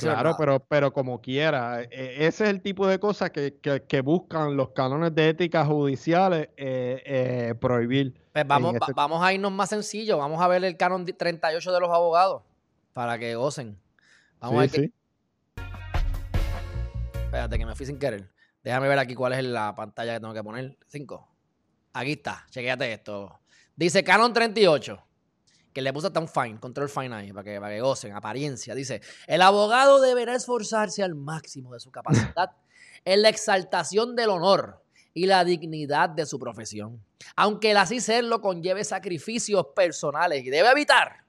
claro, 0.00 0.34
pero, 0.38 0.60
pero 0.60 0.92
como 0.94 1.20
quiera. 1.20 1.82
E, 1.82 2.26
ese 2.26 2.44
es 2.44 2.50
el 2.50 2.62
tipo 2.62 2.86
de 2.86 2.98
cosas 2.98 3.30
que, 3.30 4.00
buscan 4.02 4.56
los 4.56 4.70
cánones 4.70 5.14
de 5.14 5.28
ética 5.28 5.66
judiciales 5.66 6.48
eh, 6.56 7.02
eh, 7.04 7.54
prohibir. 7.60 8.14
Pues 8.32 8.46
vamos, 8.46 8.76
vamos 8.94 9.22
a 9.22 9.34
irnos 9.34 9.52
más 9.52 9.68
sencillo. 9.68 10.16
Vamos 10.16 10.40
a 10.40 10.48
ver 10.48 10.64
el 10.64 10.78
canon 10.78 11.04
38 11.04 11.70
de 11.70 11.80
los 11.80 11.90
abogados 11.90 12.42
para 12.94 13.18
que 13.18 13.34
gocen. 13.34 13.78
Vamos 14.40 14.56
a 14.56 14.60
ver 14.60 14.70
qué, 14.70 14.90
Espérate, 17.30 17.58
que 17.58 17.64
me 17.64 17.76
fui 17.76 17.86
sin 17.86 17.96
querer. 17.96 18.28
Déjame 18.60 18.88
ver 18.88 18.98
aquí 18.98 19.14
cuál 19.14 19.34
es 19.34 19.44
la 19.44 19.72
pantalla 19.76 20.14
que 20.14 20.18
tengo 20.18 20.34
que 20.34 20.42
poner. 20.42 20.76
5. 20.88 21.28
Aquí 21.92 22.10
está. 22.10 22.44
Chequéate 22.50 22.92
esto. 22.92 23.38
Dice 23.76 24.02
Canon 24.02 24.32
38. 24.32 25.00
Que 25.72 25.80
le 25.80 25.92
puse 25.92 26.08
hasta 26.08 26.18
un 26.18 26.26
fine, 26.26 26.58
control 26.58 26.88
fine 26.88 27.14
ahí, 27.14 27.32
para 27.32 27.44
que, 27.44 27.60
para 27.60 27.72
que 27.72 27.80
gocen, 27.82 28.16
apariencia. 28.16 28.74
Dice: 28.74 29.00
El 29.28 29.42
abogado 29.42 30.00
deberá 30.00 30.34
esforzarse 30.34 31.04
al 31.04 31.14
máximo 31.14 31.72
de 31.72 31.78
su 31.78 31.92
capacidad 31.92 32.50
en 33.04 33.22
la 33.22 33.28
exaltación 33.28 34.16
del 34.16 34.30
honor 34.30 34.82
y 35.14 35.26
la 35.26 35.44
dignidad 35.44 36.08
de 36.10 36.26
su 36.26 36.36
profesión. 36.36 37.00
Aunque 37.36 37.70
el 37.70 37.76
así 37.76 38.00
serlo 38.00 38.40
conlleve 38.40 38.82
sacrificios 38.82 39.68
personales 39.76 40.44
y 40.44 40.50
debe 40.50 40.68
evitar 40.68 41.24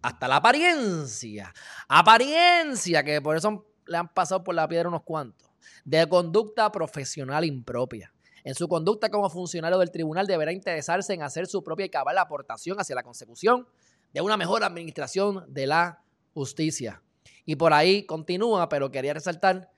hasta 0.00 0.28
la 0.28 0.36
apariencia. 0.36 1.52
Apariencia, 1.88 3.04
que 3.04 3.20
por 3.20 3.36
eso 3.36 3.66
le 3.86 3.96
han 3.96 4.08
pasado 4.08 4.42
por 4.44 4.54
la 4.54 4.68
piedra 4.68 4.88
unos 4.88 5.02
cuantos, 5.02 5.48
de 5.84 6.08
conducta 6.08 6.70
profesional 6.70 7.44
impropia. 7.44 8.12
En 8.44 8.54
su 8.54 8.66
conducta 8.66 9.08
como 9.08 9.30
funcionario 9.30 9.78
del 9.78 9.90
tribunal 9.90 10.26
deberá 10.26 10.52
interesarse 10.52 11.14
en 11.14 11.22
hacer 11.22 11.46
su 11.46 11.62
propia 11.62 11.86
y 11.86 11.90
cabal 11.90 12.18
aportación 12.18 12.80
hacia 12.80 12.96
la 12.96 13.02
consecución 13.02 13.68
de 14.12 14.20
una 14.20 14.36
mejor 14.36 14.64
administración 14.64 15.44
de 15.48 15.66
la 15.66 16.02
justicia. 16.34 17.02
Y 17.44 17.56
por 17.56 17.72
ahí 17.72 18.04
continúa, 18.04 18.68
pero 18.68 18.90
quería 18.90 19.14
resaltar 19.14 19.70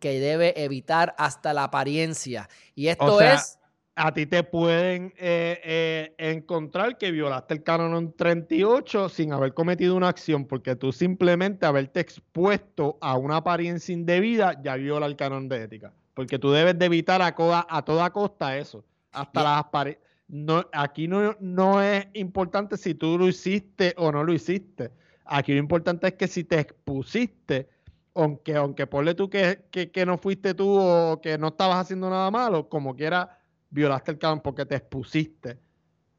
que 0.00 0.20
debe 0.20 0.62
evitar 0.62 1.14
hasta 1.18 1.52
la 1.52 1.64
apariencia. 1.64 2.48
Y 2.74 2.88
esto 2.88 3.20
es 3.20 3.58
a 3.96 4.12
ti 4.12 4.26
te 4.26 4.42
pueden 4.42 5.14
eh, 5.18 5.60
eh, 5.62 6.14
encontrar 6.18 6.98
que 6.98 7.12
violaste 7.12 7.54
el 7.54 7.62
canon 7.62 8.12
38 8.16 9.08
sin 9.08 9.32
haber 9.32 9.54
cometido 9.54 9.96
una 9.96 10.08
acción, 10.08 10.46
porque 10.46 10.74
tú 10.74 10.92
simplemente 10.92 11.64
haberte 11.64 12.00
expuesto 12.00 12.98
a 13.00 13.16
una 13.16 13.36
apariencia 13.36 13.92
indebida 13.92 14.60
ya 14.62 14.74
viola 14.76 15.06
el 15.06 15.16
canon 15.16 15.48
de 15.48 15.62
ética. 15.62 15.92
Porque 16.14 16.38
tú 16.38 16.50
debes 16.50 16.78
de 16.78 16.86
evitar 16.86 17.22
a, 17.22 17.34
a 17.68 17.84
toda 17.84 18.10
costa 18.10 18.56
eso. 18.56 18.84
Hasta 19.12 19.42
las 19.42 19.96
no, 20.26 20.64
Aquí 20.72 21.06
no, 21.06 21.36
no 21.38 21.82
es 21.82 22.06
importante 22.14 22.76
si 22.76 22.94
tú 22.94 23.18
lo 23.18 23.28
hiciste 23.28 23.94
o 23.96 24.10
no 24.10 24.24
lo 24.24 24.32
hiciste. 24.32 24.90
Aquí 25.24 25.52
lo 25.52 25.58
importante 25.58 26.08
es 26.08 26.14
que 26.14 26.26
si 26.26 26.44
te 26.44 26.58
expusiste, 26.58 27.68
aunque, 28.14 28.56
aunque 28.56 28.86
ponle 28.86 29.14
tú 29.14 29.30
que, 29.30 29.66
que, 29.70 29.90
que 29.90 30.06
no 30.06 30.18
fuiste 30.18 30.54
tú 30.54 30.68
o 30.68 31.20
que 31.20 31.38
no 31.38 31.48
estabas 31.48 31.76
haciendo 31.76 32.10
nada 32.10 32.30
malo, 32.30 32.68
como 32.68 32.96
quiera 32.96 33.38
violaste 33.74 34.12
el 34.12 34.18
canon 34.18 34.40
porque 34.40 34.64
te 34.64 34.76
expusiste 34.76 35.58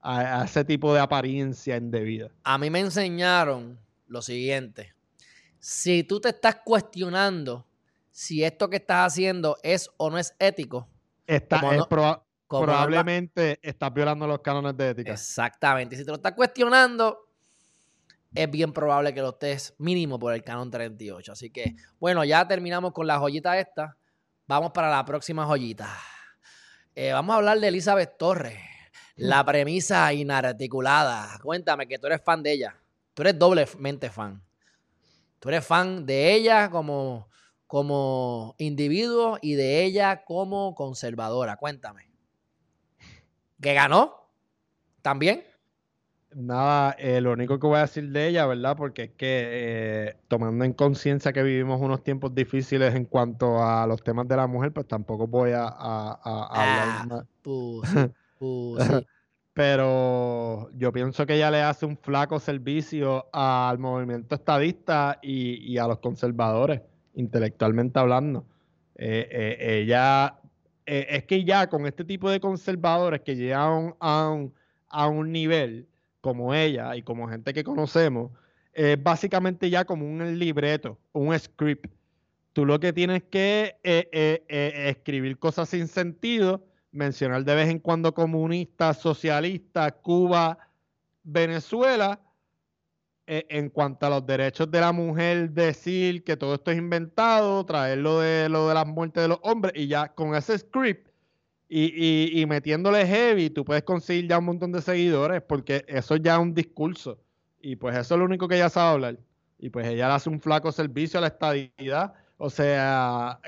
a, 0.02 0.44
ese 0.44 0.66
tipo 0.66 0.94
de 0.94 1.00
apariencia 1.00 1.78
indebida. 1.78 2.30
A 2.44 2.58
mí 2.58 2.70
me 2.70 2.82
enseñaron 2.82 3.80
lo 4.08 4.22
siguiente. 4.22 4.94
Si 5.58 6.04
tú 6.04 6.20
te 6.20 6.30
estás 6.30 6.58
cuestionando 6.64 7.66
si 8.12 8.44
esto 8.44 8.70
que 8.70 8.78
estás 8.78 9.14
haciendo 9.14 9.58
es 9.64 9.90
o 9.98 10.10
no 10.10 10.18
es 10.18 10.36
ético, 10.38 10.88
Está, 11.28 11.60
probablemente 12.48 13.60
estás 13.64 13.92
violando 13.92 14.28
los 14.28 14.42
cánones 14.42 14.78
de 14.78 14.90
ética. 14.90 15.14
Exactamente. 15.14 15.96
Si 15.96 16.06
te 16.06 16.12
lo 16.12 16.18
estás 16.18 16.34
cuestionando, 16.34 17.18
es 18.36 18.52
bien 18.52 18.72
probable 18.72 19.12
que 19.12 19.22
lo 19.22 19.30
estés 19.30 19.74
mínimo 19.80 20.20
por 20.20 20.34
el 20.34 20.44
canon 20.44 20.70
38. 20.70 21.32
Así 21.32 21.50
que, 21.50 21.76
bueno, 22.00 22.24
ya 22.24 22.48
terminamos 22.48 22.94
con 22.94 23.08
la 23.08 23.18
joyita 23.18 23.58
esta. 23.58 23.98
Vamos 24.46 24.72
para 24.72 24.92
la 24.92 25.04
próxima 25.04 25.48
joyita. 25.48 25.90
Eh, 26.98 27.12
vamos 27.12 27.34
a 27.34 27.38
hablar 27.38 27.60
de 27.60 27.68
Elizabeth 27.68 28.18
Torres. 28.18 28.58
La 29.18 29.44
premisa 29.44 30.14
inarticulada. 30.14 31.38
Cuéntame 31.44 31.88
que 31.88 32.00
tú 32.00 32.08
eres 32.08 32.22
fan 32.22 32.42
de 32.42 32.54
ella. 32.54 32.78
Tú 33.14 33.22
eres 33.22 33.38
doblemente 33.38 34.10
fan. 34.10 34.42
Tú 35.40 35.50
eres 35.50 35.66
fan 35.66 36.06
de 36.06 36.34
ella 36.34 36.70
como, 36.70 37.30
como 37.68 38.56
individuo 38.60 39.38
y 39.42 39.56
de 39.56 39.84
ella 39.84 40.24
como 40.24 40.74
conservadora. 40.74 41.58
Cuéntame. 41.58 42.10
¿Que 43.62 43.74
ganó? 43.74 44.30
¿También? 45.02 45.46
Nada, 46.38 46.98
eh, 47.00 47.22
lo 47.22 47.32
único 47.32 47.58
que 47.60 47.66
voy 47.66 47.78
a 47.78 47.82
decir 47.84 48.10
de 48.10 48.28
ella, 48.28 48.46
¿verdad? 48.46 48.76
Porque 48.76 49.04
es 49.04 49.12
que 49.12 49.48
eh, 49.48 50.18
tomando 50.28 50.66
en 50.66 50.74
conciencia 50.74 51.32
que 51.32 51.42
vivimos 51.42 51.80
unos 51.80 52.04
tiempos 52.04 52.36
difíciles 52.36 52.94
en 52.94 53.06
cuanto 53.06 53.64
a 53.64 53.88
los 53.88 54.04
temas 54.04 54.28
de 54.28 54.36
la 54.36 54.46
mujer, 54.46 54.74
pues 54.74 54.86
tampoco 54.86 55.28
voy 55.28 55.52
a, 55.52 55.66
hablar 55.66 56.18
ah, 56.52 57.06
más. 57.08 57.26
Pero 59.54 60.70
yo 60.74 60.92
pienso 60.92 61.26
que 61.26 61.36
ella 61.36 61.50
le 61.50 61.62
hace 61.62 61.86
un 61.86 61.96
flaco 61.96 62.38
servicio 62.42 63.28
al 63.32 63.80
movimiento 63.80 64.36
estadista 64.36 65.20
y, 65.22 65.78
a 65.78 65.88
los 65.88 66.00
conservadores, 66.00 66.82
intelectualmente 67.14 67.98
hablando. 67.98 68.46
Eh, 68.96 69.56
ella, 69.58 70.38
es 70.86 71.24
que 71.24 71.46
ya 71.46 71.70
con 71.70 71.86
este 71.86 72.04
tipo 72.04 72.30
de 72.30 72.42
conservadores 72.42 73.22
que 73.22 73.38
llegan 73.38 73.96
a 74.02 74.30
un, 74.30 74.54
a 74.90 75.08
un 75.08 75.32
nivel 75.32 75.88
como 76.26 76.56
ella 76.56 76.96
y 76.96 77.04
como 77.04 77.28
gente 77.28 77.54
que 77.54 77.64
conocemos, 77.64 78.32
es 78.74 79.02
básicamente 79.02 79.70
ya 79.70 79.86
como 79.86 80.08
un 80.08 80.40
libreto, 80.40 80.98
un 81.12 81.38
script. 81.38 81.86
Tú 82.52 82.66
lo 82.66 82.80
que 82.80 82.92
tienes 82.92 83.22
que 83.26 83.78
eh, 83.84 84.10
eh, 84.12 84.44
eh, 84.50 84.90
escribir 84.90 85.38
cosas 85.38 85.70
sin 85.70 85.88
sentido, 85.88 86.66
mencionar 86.92 87.46
de 87.46 87.54
vez 87.54 87.70
en 87.70 87.78
cuando 87.78 88.12
comunista, 88.16 88.96
socialista, 88.96 89.92
Cuba, 89.92 90.58
Venezuela, 91.22 92.20
en 93.28 93.70
cuanto 93.70 94.08
a 94.08 94.10
los 94.10 94.26
derechos 94.26 94.72
de 94.72 94.82
la 94.82 94.92
mujer, 94.92 95.52
decir 95.52 96.24
que 96.24 96.38
todo 96.38 96.56
esto 96.56 96.72
es 96.72 96.80
inventado, 96.80 97.64
traer 97.68 98.00
lo 98.00 98.20
de, 98.20 98.50
lo 98.50 98.68
de 98.68 98.74
las 98.74 98.88
muertes 98.88 99.22
de 99.22 99.28
los 99.28 99.40
hombres 99.44 99.74
y 99.76 99.86
ya 99.86 100.08
con 100.08 100.34
ese 100.34 100.58
script 100.58 101.08
y, 101.68 102.42
y, 102.42 102.46
metiéndole 102.46 103.08
heavy, 103.08 103.50
tú 103.50 103.66
puedes 103.66 103.84
conseguir 103.84 104.28
ya 104.28 104.38
un 104.38 104.46
montón 104.46 104.72
de 104.72 104.82
seguidores 104.82 105.42
porque 105.42 105.84
eso 105.88 106.16
ya 106.16 106.36
es 106.36 106.40
un 106.40 106.54
discurso. 106.54 107.20
Y 107.60 107.76
pues 107.76 107.96
eso 107.98 108.14
es 108.14 108.20
lo 108.20 108.26
único 108.26 108.48
que 108.48 108.56
ella 108.56 108.70
sabe 108.70 108.94
hablar. 108.94 109.18
Y 109.58 109.70
pues 109.70 109.88
ella 109.88 110.08
le 110.08 110.14
hace 110.14 110.30
un 110.30 110.40
flaco 110.40 110.72
servicio 110.72 111.18
a 111.18 111.22
la 111.22 111.28
estadidad. 111.28 112.14
O 112.38 112.52
sea, 112.52 113.40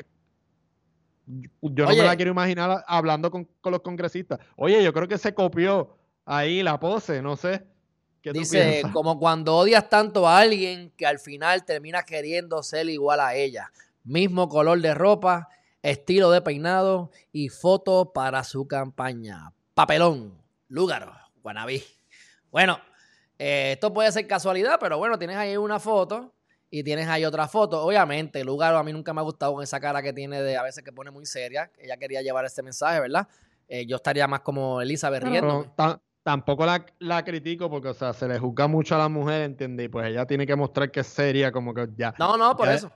yo 1.28 1.86
no 1.86 1.90
me 1.90 1.98
la 1.98 2.16
quiero 2.16 2.32
imaginar 2.32 2.84
hablando 2.88 3.30
con, 3.30 3.48
los 3.64 3.82
congresistas. 3.82 4.40
Oye, 4.56 4.84
yo 4.84 4.92
creo 4.94 5.08
que 5.08 5.20
se 5.20 5.36
copió 5.36 5.96
ahí 6.26 6.64
la 6.64 6.80
pose, 6.80 7.22
no 7.22 7.36
sé. 7.36 7.64
Dice, 8.34 8.82
como 8.92 9.20
cuando 9.20 9.56
odias 9.56 9.88
tanto 9.90 10.28
a 10.28 10.40
alguien 10.40 10.92
que 10.98 11.06
al 11.06 11.20
final 11.20 11.64
terminas 11.64 12.04
queriendo 12.04 12.62
ser 12.64 12.90
igual 12.90 13.20
a 13.20 13.36
ella. 13.36 13.72
Mismo 14.04 14.50
color 14.50 14.82
de 14.82 14.94
ropa 14.94 15.48
estilo 15.92 16.32
de 16.32 16.42
peinado 16.42 17.12
y 17.32 17.50
foto 17.50 18.12
para 18.12 18.44
su 18.44 18.68
campaña. 18.68 19.54
Papelón, 19.74 20.38
Lúgaro, 20.68 21.14
Guanabí. 21.42 21.84
Bueno, 22.52 22.80
eh, 23.40 23.74
esto 23.74 23.94
puede 23.94 24.12
ser 24.12 24.28
casualidad, 24.28 24.78
pero 24.80 24.98
bueno, 24.98 25.18
tienes 25.18 25.38
ahí 25.38 25.56
una 25.56 25.80
foto 25.80 26.34
y 26.70 26.84
tienes 26.84 27.08
ahí 27.08 27.24
otra 27.24 27.48
foto. 27.48 27.84
Obviamente, 27.84 28.44
Lúgaro 28.44 28.78
a 28.78 28.84
mí 28.84 28.92
nunca 28.92 29.14
me 29.14 29.22
ha 29.22 29.24
gustado 29.24 29.54
con 29.54 29.64
esa 29.64 29.80
cara 29.80 30.02
que 30.02 30.12
tiene 30.12 30.42
de 30.42 30.58
a 30.58 30.64
veces 30.64 30.84
que 30.84 30.92
pone 30.92 31.12
muy 31.12 31.26
seria. 31.26 31.72
Ella 31.78 31.98
quería 31.98 32.22
llevar 32.22 32.44
este 32.46 32.64
mensaje, 32.64 33.00
¿verdad? 33.00 33.28
Eh, 33.70 33.86
yo 33.86 33.98
estaría 33.98 34.28
más 34.28 34.42
como 34.42 34.82
Elizabeth 34.82 35.24
riendo. 35.24 35.74
tampoco 36.24 36.66
la, 36.66 36.86
la, 37.00 37.24
critico 37.24 37.70
porque, 37.70 37.90
o 37.90 37.94
sea, 37.94 38.12
se 38.14 38.28
le 38.28 38.40
juzga 38.40 38.68
mucho 38.68 38.96
a 38.96 38.98
la 38.98 39.10
mujer, 39.10 39.42
¿entiendes? 39.44 39.86
Y 39.86 39.90
pues 39.90 40.08
ella 40.08 40.26
tiene 40.26 40.46
que 40.46 40.56
mostrar 40.56 40.92
que 40.92 41.00
es 41.00 41.08
seria, 41.08 41.52
como 41.52 41.74
que 41.74 41.88
ya. 41.96 42.14
No, 42.20 42.36
no, 42.36 42.58
por 42.58 42.68
eso. 42.68 42.92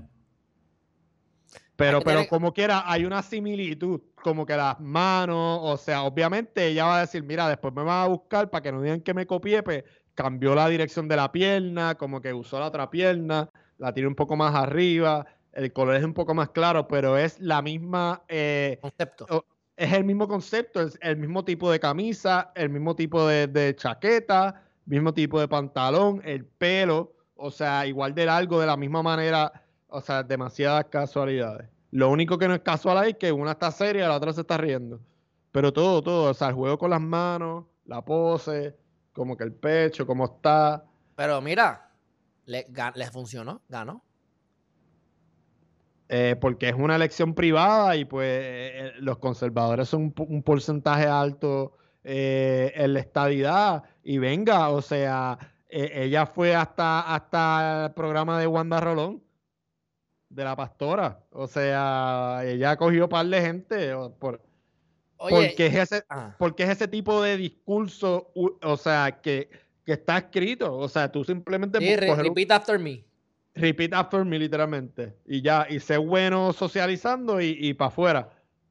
Pero, 1.82 2.02
pero 2.02 2.28
como 2.28 2.54
quiera, 2.54 2.84
hay 2.86 3.06
una 3.06 3.24
similitud, 3.24 4.02
como 4.22 4.46
que 4.46 4.56
las 4.56 4.80
manos, 4.80 5.60
o 5.64 5.78
sea, 5.78 6.04
obviamente 6.04 6.68
ella 6.68 6.86
va 6.86 6.98
a 6.98 7.02
decir, 7.02 7.24
mira, 7.24 7.50
después 7.50 7.74
me 7.74 7.82
va 7.82 8.04
a 8.04 8.08
buscar 8.08 8.52
para 8.52 8.62
que 8.62 8.72
no 8.72 8.84
digan 8.84 9.02
que 9.02 9.16
me 9.16 9.26
copié, 9.26 9.64
pues 9.64 9.84
cambió 10.14 10.54
la 10.54 10.68
dirección 10.68 11.08
de 11.08 11.16
la 11.16 11.32
pierna, 11.32 11.96
como 11.96 12.22
que 12.22 12.34
usó 12.34 12.60
la 12.60 12.68
otra 12.68 12.92
pierna, 12.92 13.50
la 13.80 13.94
tiene 13.94 14.08
un 14.08 14.16
poco 14.16 14.36
más 14.36 14.54
arriba, 14.54 15.26
el 15.54 15.74
color 15.74 15.96
es 15.96 16.04
un 16.04 16.14
poco 16.14 16.36
más 16.36 16.50
claro, 16.50 16.88
pero 16.88 17.18
es 17.18 17.40
la 17.40 17.64
misma... 17.64 18.22
Eh, 18.28 18.78
concepto. 18.80 19.46
Es 19.76 19.92
el 19.92 20.04
mismo 20.04 20.28
concepto, 20.28 20.82
es 20.82 21.00
el 21.02 21.18
mismo 21.18 21.44
tipo 21.44 21.72
de 21.72 21.80
camisa, 21.80 22.52
el 22.54 22.70
mismo 22.70 22.96
tipo 22.96 23.26
de, 23.26 23.48
de 23.48 23.76
chaqueta, 23.76 24.62
mismo 24.86 25.16
tipo 25.16 25.40
de 25.40 25.48
pantalón, 25.48 26.22
el 26.24 26.46
pelo, 26.46 27.16
o 27.36 27.50
sea, 27.50 27.88
igual 27.88 28.14
de 28.14 28.28
largo, 28.28 28.60
de 28.60 28.68
la 28.68 28.78
misma 28.78 29.02
manera 29.02 29.52
o 29.92 30.02
sea, 30.02 30.24
demasiadas 30.24 30.86
casualidades. 30.86 31.70
Lo 31.92 32.10
único 32.10 32.38
que 32.38 32.48
no 32.48 32.56
es 32.56 32.62
casual 32.62 33.06
es 33.10 33.18
que 33.18 33.32
una 33.32 33.52
está 33.52 33.70
seria 33.72 34.06
y 34.06 34.08
la 34.08 34.16
otra 34.16 34.32
se 34.32 34.42
está 34.42 34.58
riendo. 34.58 35.02
Pero 35.52 35.74
todo, 35.74 36.02
todo. 36.02 36.32
O 36.32 36.34
sea, 36.34 36.48
el 36.48 36.56
juego 36.56 36.78
con 36.78 36.90
las 36.90 37.02
manos, 37.02 37.66
la 37.86 38.04
pose, 38.04 38.78
como 39.12 39.36
que 39.36 39.44
el 39.44 39.54
pecho, 39.54 40.08
cómo 40.08 40.26
está. 40.26 40.86
Pero 41.16 41.42
mira, 41.42 41.92
le, 42.46 42.66
funcionó, 43.12 43.62
ganó. 43.68 44.02
Eh, 46.08 46.38
porque 46.40 46.70
es 46.70 46.76
una 46.76 46.96
elección 46.96 47.34
privada 47.36 47.96
y 47.96 48.06
pues 48.06 48.28
eh, 48.28 48.72
eh, 48.74 48.92
los 49.00 49.18
conservadores 49.18 49.88
son 49.88 50.14
un, 50.18 50.44
porcentaje 50.44 51.08
alto 51.08 51.76
en 52.04 52.94
la 52.94 53.00
estadidad. 53.02 53.84
Y 54.04 54.20
venga, 54.20 54.70
o 54.70 54.82
sea, 54.82 55.38
ella 55.70 56.26
fue 56.26 56.56
hasta, 56.56 57.14
hasta 57.14 57.86
el 57.88 57.94
programa 57.94 58.40
de 58.40 58.48
Wanda 58.48 58.80
Rolón 58.80 59.22
de 60.32 60.44
la 60.44 60.56
pastora. 60.56 61.20
O 61.32 61.48
sea, 61.48 62.42
ella 62.46 62.76
cogió 62.78 63.08
par 63.10 63.26
de 63.26 63.42
gente. 63.42 63.94
Por, 64.20 64.42
porque, 65.18 65.68
es 65.68 65.76
ese, 65.76 66.04
ah. 66.10 66.36
porque 66.38 66.64
es 66.64 66.70
ese 66.70 66.88
tipo 66.88 67.22
de 67.22 67.38
discurso, 67.38 68.32
o 68.34 68.78
sea, 68.78 69.20
que, 69.22 69.50
está 69.86 70.18
escrito. 70.18 70.76
O 70.76 70.88
sea, 70.88 71.12
tú 71.12 71.24
simplemente. 71.24 71.80
Sí, 71.80 71.96
repeat 71.96 72.52
after 72.52 72.80
me. 72.80 73.04
Repeat 73.54 73.94
after 73.94 74.24
me, 74.24 74.40
literalmente. 74.40 75.14
Y 75.26 75.42
ya, 75.42 75.68
y 75.70 75.80
sé 75.80 75.98
bueno 75.98 76.54
socializando 76.54 77.42
y, 77.42 77.58
y 77.60 77.74
para 77.74 77.90
afuera. 77.90 78.30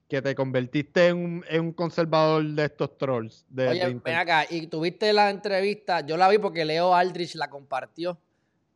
Que 0.09 0.21
te 0.21 0.35
convertiste 0.35 1.07
en 1.07 1.45
un, 1.53 1.73
conservador 1.73 2.43
de 2.45 2.65
estos 2.65 2.99
trolls. 2.99 3.47
De, 3.49 3.69
Oye, 3.69 4.01
ven 4.05 4.17
acá, 4.17 4.45
y 4.51 4.67
tuviste 4.67 5.13
la 5.13 5.31
entrevista, 5.31 6.05
yo 6.05 6.17
la 6.17 6.29
vi 6.29 6.39
porque 6.39 6.65
Leo 6.65 6.93
Aldrich 6.93 7.37
la 7.37 7.49
compartió. 7.49 8.19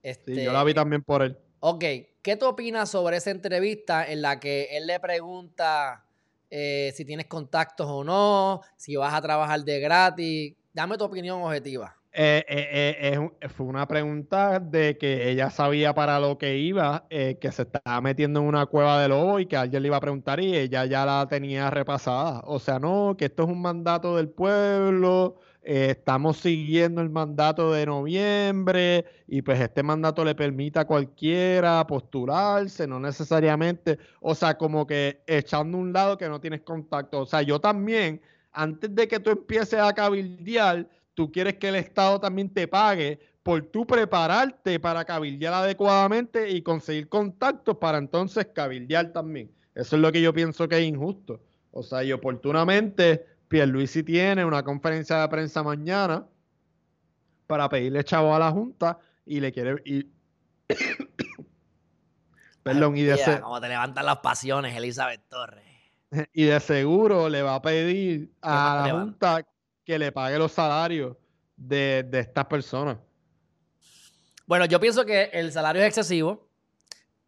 Este, 0.00 0.32
sí, 0.32 0.44
yo 0.44 0.52
la 0.52 0.62
vi 0.62 0.74
también 0.74 1.02
por 1.02 1.22
él. 1.22 1.36
Ok, 1.58 1.84
¿qué 2.24 2.36
tú 2.36 2.46
opinas 2.46 2.90
sobre 2.90 3.18
esa 3.18 3.30
entrevista 3.30 4.10
en 4.10 4.22
la 4.22 4.40
que 4.40 4.76
él 4.76 4.86
le 4.86 4.98
pregunta 4.98 6.06
eh, 6.50 6.90
si 6.96 7.04
tienes 7.04 7.26
contactos 7.26 7.86
o 7.88 8.02
no, 8.02 8.62
si 8.76 8.96
vas 8.96 9.12
a 9.12 9.20
trabajar 9.20 9.60
de 9.60 9.78
gratis? 9.78 10.54
Dame 10.72 10.96
tu 10.96 11.04
opinión 11.04 11.42
objetiva. 11.42 11.94
Eh, 12.16 12.44
eh, 12.48 13.48
fue 13.48 13.66
una 13.66 13.86
pregunta 13.86 14.58
de 14.58 14.96
que 14.96 15.28
ella 15.28 15.50
sabía 15.50 15.94
para 15.94 16.18
lo 16.18 16.38
que 16.38 16.56
iba, 16.56 17.06
que 17.08 17.52
se 17.52 17.62
estaba 17.62 18.00
metiendo 18.00 18.40
en 18.40 18.46
una 18.46 18.66
cueva 18.66 19.02
de 19.02 19.08
lobo 19.08 19.38
y 19.40 19.46
que 19.46 19.56
alguien 19.56 19.82
le 19.82 19.88
iba 19.88 19.96
a 19.96 20.00
preguntar 20.00 20.40
y 20.40 20.56
ella 20.56 20.86
ya 20.86 21.04
la 21.04 21.26
tenía 21.28 21.70
repasada. 21.70 22.40
O 22.46 22.58
sea, 22.58 22.78
no, 22.78 23.16
que 23.18 23.26
esto 23.26 23.42
es 23.42 23.48
un 23.50 23.60
mandato 23.60 24.16
del 24.16 24.30
pueblo, 24.30 25.36
eh, 25.66 25.92
estamos 25.92 26.36
siguiendo 26.36 27.00
el 27.00 27.08
mandato 27.08 27.72
de 27.72 27.86
noviembre 27.86 29.06
y 29.26 29.40
pues 29.40 29.58
este 29.60 29.82
mandato 29.82 30.22
le 30.22 30.34
permite 30.34 30.78
a 30.78 30.84
cualquiera 30.84 31.86
postularse, 31.86 32.86
no 32.86 33.00
necesariamente, 33.00 33.98
o 34.20 34.34
sea, 34.34 34.58
como 34.58 34.86
que 34.86 35.22
echando 35.26 35.78
un 35.78 35.90
lado 35.90 36.18
que 36.18 36.28
no 36.28 36.38
tienes 36.38 36.60
contacto. 36.60 37.20
O 37.20 37.26
sea, 37.26 37.40
yo 37.40 37.60
también, 37.60 38.20
antes 38.52 38.94
de 38.94 39.08
que 39.08 39.18
tú 39.20 39.30
empieces 39.30 39.80
a 39.80 39.94
cabildear, 39.94 40.86
tú 41.14 41.32
quieres 41.32 41.54
que 41.54 41.68
el 41.68 41.76
Estado 41.76 42.20
también 42.20 42.50
te 42.50 42.68
pague 42.68 43.18
por 43.42 43.62
tú 43.62 43.86
prepararte 43.86 44.78
para 44.78 45.04
cabildear 45.06 45.54
adecuadamente 45.54 46.50
y 46.50 46.60
conseguir 46.60 47.08
contactos 47.08 47.78
para 47.78 47.96
entonces 47.96 48.48
cabildear 48.52 49.12
también. 49.12 49.50
Eso 49.74 49.96
es 49.96 50.02
lo 50.02 50.12
que 50.12 50.20
yo 50.20 50.34
pienso 50.34 50.68
que 50.68 50.76
es 50.76 50.84
injusto. 50.84 51.40
O 51.70 51.82
sea, 51.82 52.04
y 52.04 52.12
oportunamente 52.12 53.26
Pierluisi 53.54 54.02
tiene 54.02 54.44
una 54.44 54.64
conferencia 54.64 55.20
de 55.20 55.28
prensa 55.28 55.62
mañana 55.62 56.26
para 57.46 57.68
pedirle 57.68 58.02
chavo 58.02 58.34
a 58.34 58.38
la 58.40 58.50
Junta 58.50 58.98
y 59.24 59.38
le 59.38 59.52
quiere... 59.52 59.80
Y... 59.84 60.08
Perdón, 62.64 62.96
y 62.96 63.02
de 63.02 63.40
Como 63.40 63.60
te 63.60 63.68
levantan 63.68 64.06
las 64.06 64.18
pasiones, 64.18 64.76
Elizabeth 64.76 65.28
Torres. 65.28 65.62
Y 66.32 66.46
de 66.46 66.58
seguro 66.58 67.28
le 67.28 67.42
va 67.42 67.54
a 67.54 67.62
pedir 67.62 68.32
a 68.42 68.88
la 68.88 68.92
Junta 68.92 69.46
que 69.84 70.00
le 70.00 70.10
pague 70.10 70.36
los 70.36 70.50
salarios 70.50 71.16
de, 71.56 72.02
de 72.02 72.18
estas 72.18 72.46
personas. 72.46 72.98
Bueno, 74.46 74.64
yo 74.64 74.80
pienso 74.80 75.04
que 75.04 75.30
el 75.32 75.52
salario 75.52 75.80
es 75.80 75.86
excesivo, 75.86 76.48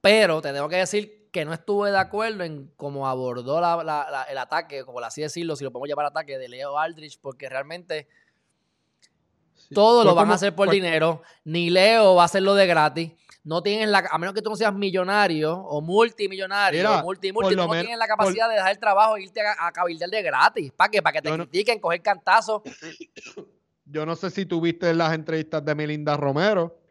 pero 0.01 0.43
te 0.43 0.53
tengo 0.53 0.69
que 0.69 0.79
decir 0.79 1.16
que 1.37 1.45
no 1.45 1.53
estuve 1.53 1.91
de 1.91 1.99
acuerdo 1.99 2.45
en 2.45 2.73
cómo 2.79 3.07
abordó 3.07 3.59
el 3.59 4.39
ataque, 4.39 4.87
como 4.87 5.01
así 5.01 5.21
decirlo, 5.21 5.55
si 5.55 5.65
lo 5.65 5.71
podemos 5.71 5.91
llamar 5.91 6.07
ataque 6.07 6.39
de 6.39 6.49
Leo 6.49 6.79
Aldrich, 6.79 7.21
porque 7.21 7.47
realmente 7.51 8.09
todo 9.75 10.03
lo 10.03 10.15
van 10.15 10.31
a 10.31 10.35
hacer 10.37 10.55
por 10.55 10.71
dinero, 10.71 11.21
ni 11.45 11.69
Leo 11.69 12.15
va 12.15 12.23
a 12.23 12.25
hacerlo 12.25 12.55
de 12.55 12.67
gratis. 12.67 13.13
No 13.45 13.63
tienen 13.63 13.93
la, 13.93 14.09
a 14.11 14.17
menos 14.17 14.35
que 14.35 14.41
tú 14.41 14.49
no 14.49 14.57
seas 14.57 14.73
millonario 14.73 15.55
o 15.55 15.83
multimillonario 15.83 16.91
o 16.91 17.03
multi, 17.03 17.31
multi, 17.33 17.55
no 17.55 17.69
tienes 17.69 17.99
la 17.99 18.07
capacidad 18.07 18.49
de 18.49 18.55
dejar 18.55 18.71
el 18.71 18.79
trabajo 18.79 19.19
e 19.19 19.25
irte 19.25 19.43
a, 19.43 19.69
a 19.69 19.73
de 20.11 20.23
gratis. 20.23 20.73
¿Para 20.73 20.91
qué? 20.91 21.03
Para 21.03 21.21
que 21.21 21.21
te 21.21 21.35
critiquen, 21.35 21.81
coger 21.81 22.01
cantazos. 22.01 22.63
Yo 23.85 24.07
no 24.07 24.17
sé 24.17 24.31
si 24.31 24.47
tuviste 24.47 24.95
las 24.95 25.13
entrevistas 25.13 25.63
de 25.63 25.75
Melinda 25.75 26.17
Romero 26.17 26.87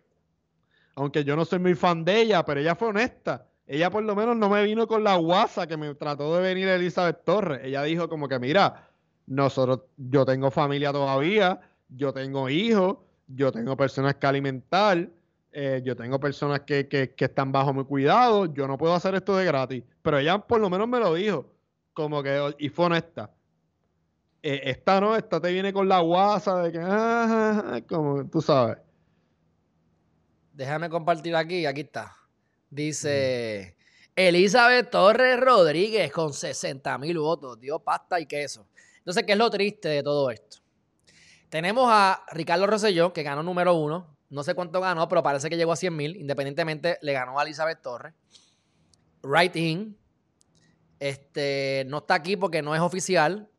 aunque 0.96 1.24
yo 1.24 1.36
no 1.36 1.44
soy 1.46 1.60
muy 1.60 1.75
fan 1.75 2.04
de 2.04 2.22
ella, 2.22 2.44
pero 2.46 2.62
ella 2.62 2.74
fue 2.75 2.88
honesta. 2.88 3.46
Ella 3.68 3.90
por 3.90 4.04
lo 4.04 4.16
menos 4.16 4.38
no 4.38 4.50
me 4.50 4.64
vino 4.64 4.88
con 4.88 5.04
la 5.04 5.16
guasa 5.16 5.66
que 5.66 5.78
me 5.78 5.94
trató 5.96 6.36
de 6.36 6.42
venir 6.42 6.68
Elizabeth 6.68 7.24
Torres. 7.24 7.62
Ella 7.64 7.82
dijo 7.84 8.08
como 8.08 8.28
que, 8.28 8.38
mira, 8.40 8.90
nosotros, 9.26 9.82
yo 9.98 10.26
tengo 10.26 10.52
familia 10.52 10.92
todavía, 10.92 11.60
yo 11.90 12.14
tengo 12.14 12.48
hijos, 12.50 12.98
yo 13.28 13.52
tengo 13.52 13.76
personas 13.76 14.16
que 14.16 14.28
alimentar, 14.28 15.10
eh, 15.52 15.82
yo 15.84 15.96
tengo 15.96 16.20
personas 16.20 16.62
que, 16.62 16.88
que, 16.88 17.14
están 17.18 17.52
bajo 17.52 17.74
mi 17.74 17.84
cuidado, 17.86 18.54
yo 18.54 18.68
no 18.68 18.78
puedo 18.78 18.94
hacer 18.94 19.16
esto 19.16 19.36
de 19.36 19.46
gratis. 19.46 19.84
Pero 20.04 20.20
ella 20.20 20.38
por 20.38 20.60
lo 20.60 20.70
menos 20.70 20.88
me 20.88 21.00
lo 21.00 21.14
dijo, 21.16 21.52
como 21.94 22.22
que, 22.22 22.54
y 22.60 22.70
fue 22.70 22.86
honesta. 22.86 23.32
Eh, 24.44 24.62
esta 24.66 25.02
no, 25.02 25.16
esta 25.16 25.42
te 25.42 25.52
viene 25.52 25.74
con 25.74 25.90
la 25.90 26.02
guasa 26.02 26.62
de 26.62 26.72
que, 26.72 26.80
ah, 26.80 27.82
como 27.90 28.30
tú 28.30 28.42
sabes. 28.42 28.78
Déjame 30.54 30.88
compartir 30.88 31.36
aquí, 31.36 31.66
aquí 31.66 31.82
está. 31.82 32.16
Dice 32.70 33.76
Elizabeth 34.16 34.90
Torres 34.90 35.40
Rodríguez 35.40 36.12
con 36.12 36.34
60 36.34 36.98
mil 36.98 37.20
votos. 37.20 37.60
Dio 37.60 37.80
pasta 37.80 38.20
y 38.20 38.26
queso. 38.26 38.68
Entonces, 39.00 39.24
¿qué 39.24 39.34
es 39.34 39.38
lo 39.38 39.50
triste 39.50 39.90
de 39.90 40.04
todo 40.04 40.32
esto? 40.32 40.58
Tenemos 41.50 41.88
a 41.90 42.24
Ricardo 42.32 42.66
Rosselló, 42.66 43.14
que 43.14 43.24
ganó 43.24 43.44
número 43.44 43.74
uno. 43.76 44.18
No 44.30 44.44
sé 44.44 44.56
cuánto 44.56 44.82
ganó, 44.82 45.08
pero 45.08 45.22
parece 45.22 45.50
que 45.50 45.58
llegó 45.58 45.72
a 45.72 45.76
100 45.76 45.96
mil. 45.96 46.16
Independientemente, 46.16 46.98
le 47.02 47.14
ganó 47.14 47.40
a 47.40 47.44
Elizabeth 47.44 47.82
Torres. 47.82 48.14
Right 49.22 49.56
in. 49.56 49.98
Este, 51.00 51.84
no 51.88 52.00
está 52.00 52.16
aquí 52.16 52.36
porque 52.36 52.62
no 52.62 52.74
es 52.74 52.82
oficial, 52.82 53.50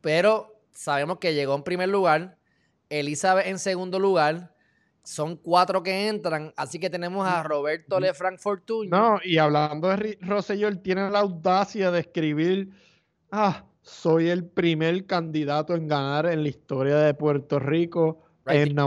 pero 0.00 0.62
sabemos 0.72 1.18
que 1.18 1.34
llegó 1.34 1.54
en 1.54 1.62
primer 1.62 1.88
lugar. 1.88 2.38
Elizabeth 2.90 3.46
en 3.46 3.58
segundo 3.58 3.98
lugar. 3.98 4.51
Son 5.04 5.36
cuatro 5.36 5.82
que 5.82 6.08
entran, 6.08 6.52
así 6.56 6.78
que 6.78 6.88
tenemos 6.88 7.26
a 7.26 7.42
Roberto 7.42 7.98
Lefranc 7.98 8.38
Fortuño. 8.38 8.90
No, 8.90 9.20
y 9.24 9.38
hablando 9.38 9.88
de 9.88 10.18
Rosselló, 10.20 10.68
él 10.68 10.80
tiene 10.80 11.10
la 11.10 11.20
audacia 11.20 11.90
de 11.90 12.00
escribir, 12.00 12.70
ah, 13.32 13.64
soy 13.80 14.28
el 14.28 14.44
primer 14.44 15.06
candidato 15.06 15.74
en 15.74 15.88
ganar 15.88 16.26
en 16.26 16.44
la 16.44 16.48
historia 16.48 16.96
de 16.98 17.14
Puerto 17.14 17.58
Rico 17.58 18.20
en, 18.46 18.78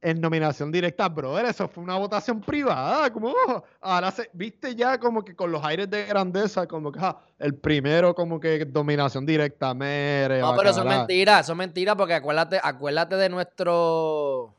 en, 0.00 0.20
nominación 0.20 0.72
directa. 0.72 1.08
Brother, 1.08 1.46
eso 1.46 1.68
fue 1.68 1.84
una 1.84 1.96
votación 1.96 2.40
privada, 2.40 3.12
como, 3.12 3.32
ahora 3.80 4.10
se, 4.10 4.30
viste 4.32 4.74
ya 4.74 4.98
como 4.98 5.24
que 5.24 5.34
con 5.34 5.50
los 5.50 5.64
aires 5.64 5.88
de 5.90 6.04
grandeza, 6.04 6.66
como 6.66 6.90
que, 6.92 6.98
ah, 7.02 7.18
el 7.38 7.54
primero 7.54 8.14
como 8.14 8.40
que 8.40 8.64
dominación 8.64 9.26
directa, 9.26 9.74
mere. 9.74 10.40
No, 10.40 10.56
pero 10.56 10.70
eso 10.70 10.80
es 10.80 10.86
mentira, 10.86 11.40
eso 11.40 11.52
es 11.52 11.58
mentira, 11.58 11.96
porque 11.96 12.14
acuérdate, 12.14 12.60
acuérdate 12.62 13.16
de 13.16 13.28
nuestro 13.28 14.54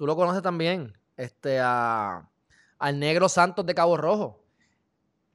Tú 0.00 0.06
lo 0.06 0.16
conoces 0.16 0.40
también, 0.40 0.96
este, 1.18 1.58
a, 1.60 2.26
al 2.78 2.98
Negro 2.98 3.28
Santos 3.28 3.66
de 3.66 3.74
Cabo 3.74 3.98
Rojo. 3.98 4.42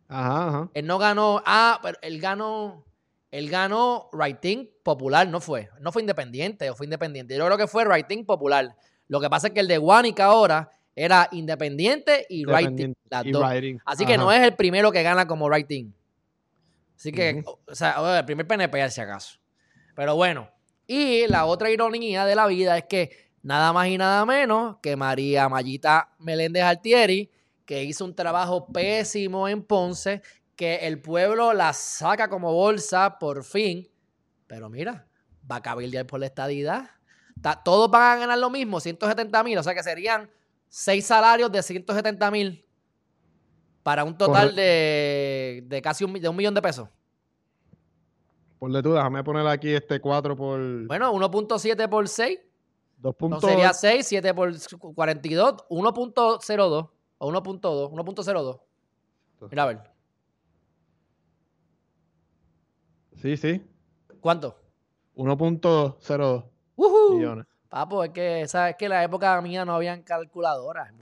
Ajá, 0.08 0.48
ajá. 0.48 0.70
Él 0.74 0.88
no 0.88 0.98
ganó, 0.98 1.44
ah, 1.46 1.80
pero 1.84 2.00
él 2.02 2.20
ganó, 2.20 2.84
él 3.30 3.52
ganó 3.52 4.10
Writing 4.12 4.68
Popular, 4.82 5.28
no 5.28 5.40
fue, 5.40 5.70
no 5.82 5.92
fue 5.92 6.02
independiente, 6.02 6.68
o 6.72 6.76
fue 6.76 6.88
independiente. 6.88 7.38
Yo 7.38 7.46
creo 7.46 7.60
que 7.60 7.68
fue 7.68 7.86
Writing 7.86 8.26
Popular. 8.26 8.76
Lo 9.08 9.22
que 9.22 9.30
pasa 9.30 9.50
es 9.50 9.54
que 9.54 9.60
el 9.60 9.68
de 9.68 9.78
Guanica 9.78 10.26
ahora 10.26 10.72
era 10.96 11.30
independiente 11.32 12.26
y 12.28 12.44
Writing. 12.48 12.96
Así 13.86 14.04
que 14.08 14.18
no 14.18 14.32
es 14.32 14.42
el 14.42 14.56
primero 14.56 14.92
que 14.92 15.04
gana 15.04 15.28
como 15.28 15.46
Writing. 15.46 15.94
Así 16.98 17.12
que, 17.12 17.44
o 17.46 17.76
sea, 17.76 18.18
el 18.18 18.26
primer 18.26 18.48
PNP, 18.48 18.90
si 18.90 19.00
acaso. 19.00 19.38
Pero 19.96 20.16
bueno, 20.16 20.50
y 20.88 21.28
la 21.28 21.46
otra 21.46 21.70
ironía 21.70 22.26
de 22.26 22.34
la 22.34 22.48
vida 22.48 22.80
es 22.80 22.86
que 22.86 23.25
nada 23.46 23.72
más 23.74 23.88
y 23.88 23.98
nada 23.98 24.26
menos 24.26 24.78
que 24.82 24.96
María 24.96 25.48
Mayita 25.48 26.10
Meléndez 26.18 26.64
Altieri, 26.64 27.30
que 27.64 27.84
hizo 27.84 28.04
un 28.04 28.16
trabajo 28.16 28.66
pésimo 28.74 29.48
en 29.48 29.62
Ponce, 29.62 30.24
que 30.56 30.88
el 30.88 31.00
pueblo 31.00 31.54
la 31.54 31.72
saca 31.74 32.28
como 32.28 32.52
bolsa 32.52 33.20
por 33.20 33.44
fin. 33.44 33.88
Pero 34.48 34.68
mira, 34.68 35.06
va 35.50 35.58
a 35.58 35.62
cabildear 35.62 36.08
por 36.08 36.20
la 36.20 36.26
estadidad. 36.26 36.90
Todos 37.64 37.92
van 37.92 38.18
a 38.18 38.20
ganar 38.22 38.40
lo 38.40 38.50
mismo, 38.50 38.80
170 38.80 39.44
mil, 39.44 39.58
o 39.60 39.64
sea 39.64 39.76
que 39.76 39.84
serían 39.84 40.28
seis 40.68 41.06
salarios 41.06 41.52
de 41.52 41.62
170 41.62 42.32
mil 42.32 42.66
para 43.84 44.04
un 44.04 44.18
total 44.18 44.56
de, 44.56 45.82
casi 45.84 46.04
un, 46.04 46.14
de 46.14 46.28
un 46.28 46.36
millón 46.36 46.56
de 46.56 46.64
pesos. 46.64 46.90
Por 48.58 48.72
de 48.72 48.82
tú, 48.82 48.94
déjame 48.94 49.24
poner 49.24 49.46
aquí 49.46 49.72
este 49.72 50.00
4 50.00 50.36
por... 50.36 50.88
Bueno, 50.88 51.14
1.7 51.14 51.88
por 51.88 52.08
6 52.08 52.40
2. 53.14 53.42
sería 53.42 53.74
6, 53.74 54.08
7 54.08 54.34
por 54.34 54.52
42, 54.96 55.54
1.02 55.70 56.90
o 57.18 57.32
1.2, 57.32 57.92
1.02. 57.92 58.60
Mira 59.50 59.64
a 59.64 59.66
ver. 59.68 59.80
Sí, 63.22 63.38
sí. 63.38 63.62
¿Cuánto? 64.20 64.58
1.02 65.16 66.44
millones. 67.12 67.46
Papo, 67.70 68.04
es 68.04 68.12
que, 68.12 68.48
¿sabes? 68.48 68.76
que 68.78 68.86
en 68.86 68.92
la 68.92 69.04
época 69.04 69.40
mía 69.42 69.66
no 69.66 69.76
habían 69.76 70.02
calculadoras. 70.02 70.94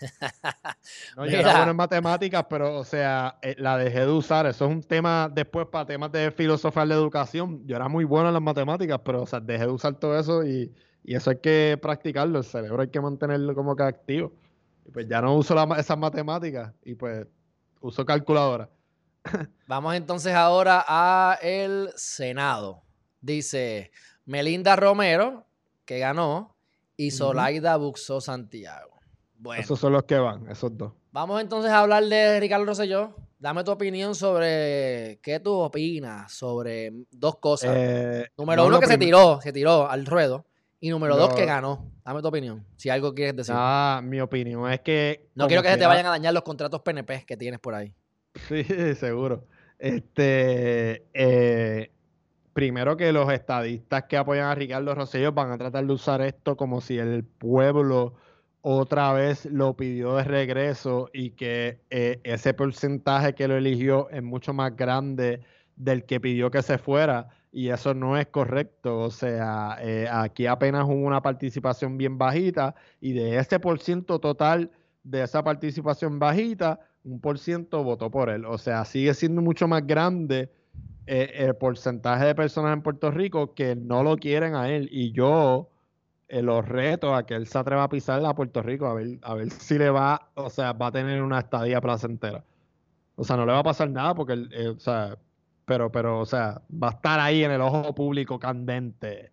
no, 1.16 1.26
yo 1.26 1.38
era 1.38 1.56
bueno 1.56 1.70
en 1.70 1.76
matemáticas, 1.76 2.46
pero, 2.48 2.78
o 2.78 2.84
sea, 2.84 3.38
eh, 3.42 3.54
la 3.58 3.76
dejé 3.76 4.00
de 4.00 4.10
usar. 4.10 4.46
Eso 4.46 4.64
es 4.64 4.70
un 4.70 4.82
tema 4.82 5.30
después 5.32 5.66
para 5.66 5.86
temas 5.86 6.10
de 6.12 6.30
filosofía 6.30 6.86
de 6.86 6.94
educación. 6.94 7.66
Yo 7.66 7.76
era 7.76 7.88
muy 7.88 8.04
bueno 8.04 8.28
en 8.28 8.34
las 8.34 8.42
matemáticas, 8.42 9.00
pero, 9.04 9.22
o 9.22 9.26
sea, 9.26 9.40
dejé 9.40 9.66
de 9.66 9.72
usar 9.72 9.94
todo 9.94 10.18
eso 10.18 10.44
y 10.44 10.72
y 11.04 11.14
eso 11.14 11.30
hay 11.30 11.36
que 11.36 11.78
practicarlo, 11.80 12.38
el 12.38 12.44
cerebro 12.44 12.80
hay 12.80 12.88
que 12.88 13.00
mantenerlo 13.00 13.54
como 13.54 13.76
que 13.76 13.82
activo. 13.82 14.32
Y 14.86 14.90
pues 14.90 15.06
ya 15.06 15.20
no 15.20 15.36
uso 15.36 15.54
esas 15.76 15.98
matemáticas 15.98 16.72
y 16.82 16.94
pues 16.94 17.26
uso 17.80 18.04
calculadora. 18.06 18.70
Vamos 19.66 19.94
entonces 19.94 20.34
ahora 20.34 20.84
a 20.88 21.38
el 21.42 21.90
Senado. 21.94 22.82
Dice 23.20 23.90
Melinda 24.24 24.76
Romero, 24.76 25.46
que 25.84 25.98
ganó, 25.98 26.56
y 26.96 27.10
Zolaida 27.10 27.76
Buxo 27.76 28.20
Santiago. 28.20 29.00
Bueno. 29.36 29.62
Esos 29.62 29.78
son 29.78 29.92
los 29.92 30.04
que 30.04 30.16
van, 30.16 30.50
esos 30.50 30.76
dos. 30.76 30.92
Vamos 31.12 31.40
entonces 31.40 31.70
a 31.70 31.80
hablar 31.80 32.04
de 32.04 32.40
Ricardo 32.40 32.64
Rosselló. 32.64 33.14
Dame 33.38 33.62
tu 33.62 33.72
opinión 33.72 34.14
sobre 34.14 35.18
qué 35.22 35.38
tú 35.38 35.52
opinas 35.52 36.32
sobre 36.32 36.92
dos 37.10 37.36
cosas. 37.36 37.74
Eh, 37.74 38.26
Número 38.38 38.66
uno, 38.66 38.80
que 38.80 38.86
se 38.86 38.96
tiró, 38.96 39.40
se 39.42 39.52
tiró 39.52 39.88
al 39.88 40.06
ruedo. 40.06 40.46
Y 40.80 40.90
número 40.90 41.16
dos, 41.16 41.34
que 41.34 41.46
ganó. 41.46 41.90
Dame 42.04 42.20
tu 42.20 42.28
opinión. 42.28 42.64
Si 42.76 42.90
algo 42.90 43.14
quieres 43.14 43.36
decir. 43.36 43.54
Ah, 43.56 44.00
mi 44.04 44.20
opinión 44.20 44.70
es 44.70 44.80
que. 44.80 45.28
No 45.34 45.46
quiero 45.46 45.62
que, 45.62 45.70
se 45.70 45.78
te 45.78 45.86
vayan 45.86 46.06
a 46.06 46.10
dañar 46.10 46.34
los 46.34 46.42
contratos 46.42 46.82
PNP 46.82 47.24
que 47.26 47.36
tienes 47.36 47.60
por 47.60 47.74
ahí. 47.74 47.94
Sí, 48.48 48.64
seguro. 48.94 49.46
Este. 49.78 51.06
Eh, 51.14 51.90
primero 52.52 52.96
que 52.96 53.12
los 53.12 53.30
estadistas 53.32 54.04
que 54.04 54.16
apoyan 54.16 54.46
a 54.46 54.54
Ricardo 54.54 54.94
Rosselló 54.94 55.32
van 55.32 55.50
a 55.50 55.58
tratar 55.58 55.86
de 55.86 55.92
usar 55.92 56.20
esto 56.22 56.56
como 56.56 56.80
si 56.80 56.98
el 56.98 57.24
pueblo 57.24 58.14
otra 58.66 59.12
vez 59.12 59.44
lo 59.44 59.76
pidió 59.76 60.16
de 60.16 60.24
regreso 60.24 61.10
y 61.12 61.30
que 61.30 61.80
eh, 61.90 62.20
ese 62.24 62.54
porcentaje 62.54 63.34
que 63.34 63.46
lo 63.46 63.56
eligió 63.56 64.08
es 64.08 64.22
mucho 64.22 64.54
más 64.54 64.74
grande 64.74 65.40
del 65.76 66.04
que 66.04 66.18
pidió 66.18 66.50
que 66.50 66.62
se 66.62 66.78
fuera 66.78 67.28
y 67.54 67.68
eso 67.68 67.94
no 67.94 68.18
es 68.18 68.26
correcto. 68.26 68.98
O 68.98 69.10
sea, 69.10 69.78
eh, 69.80 70.08
aquí 70.10 70.46
apenas 70.46 70.84
hubo 70.86 71.06
una 71.06 71.22
participación 71.22 71.96
bien 71.96 72.18
bajita 72.18 72.74
y 73.00 73.12
de 73.12 73.38
ese 73.38 73.60
por 73.60 73.78
ciento 73.78 74.18
total 74.18 74.72
de 75.04 75.22
esa 75.22 75.44
participación 75.44 76.18
bajita, 76.18 76.80
un 77.04 77.20
por 77.20 77.38
ciento 77.38 77.84
votó 77.84 78.10
por 78.10 78.28
él. 78.28 78.44
O 78.44 78.58
sea, 78.58 78.84
sigue 78.84 79.14
siendo 79.14 79.40
mucho 79.40 79.68
más 79.68 79.86
grande 79.86 80.50
eh, 81.06 81.30
el 81.36 81.54
porcentaje 81.54 82.24
de 82.26 82.34
personas 82.34 82.72
en 82.72 82.82
Puerto 82.82 83.12
Rico 83.12 83.54
que 83.54 83.76
no 83.76 84.02
lo 84.02 84.16
quieren 84.16 84.56
a 84.56 84.68
él. 84.68 84.88
Y 84.90 85.12
yo 85.12 85.70
eh, 86.28 86.42
los 86.42 86.66
reto 86.66 87.14
a 87.14 87.24
que 87.24 87.34
él 87.34 87.46
se 87.46 87.58
atreva 87.58 87.84
a 87.84 87.88
pisar 87.88 88.24
a 88.24 88.34
Puerto 88.34 88.62
Rico 88.62 88.86
a 88.86 88.94
ver, 88.94 89.18
a 89.22 89.34
ver 89.34 89.50
si 89.50 89.78
le 89.78 89.90
va, 89.90 90.28
o 90.34 90.50
sea, 90.50 90.72
va 90.72 90.88
a 90.88 90.92
tener 90.92 91.22
una 91.22 91.38
estadía 91.38 91.80
placentera. 91.80 92.44
O 93.14 93.22
sea, 93.22 93.36
no 93.36 93.46
le 93.46 93.52
va 93.52 93.60
a 93.60 93.62
pasar 93.64 93.90
nada 93.90 94.12
porque, 94.14 94.32
él, 94.32 94.50
eh, 94.52 94.68
o 94.68 94.78
sea, 94.80 95.16
pero, 95.64 95.90
pero, 95.90 96.20
o 96.20 96.26
sea, 96.26 96.62
va 96.70 96.88
a 96.88 96.92
estar 96.92 97.20
ahí 97.20 97.44
en 97.44 97.50
el 97.50 97.60
ojo 97.60 97.94
público 97.94 98.38
candente. 98.38 99.32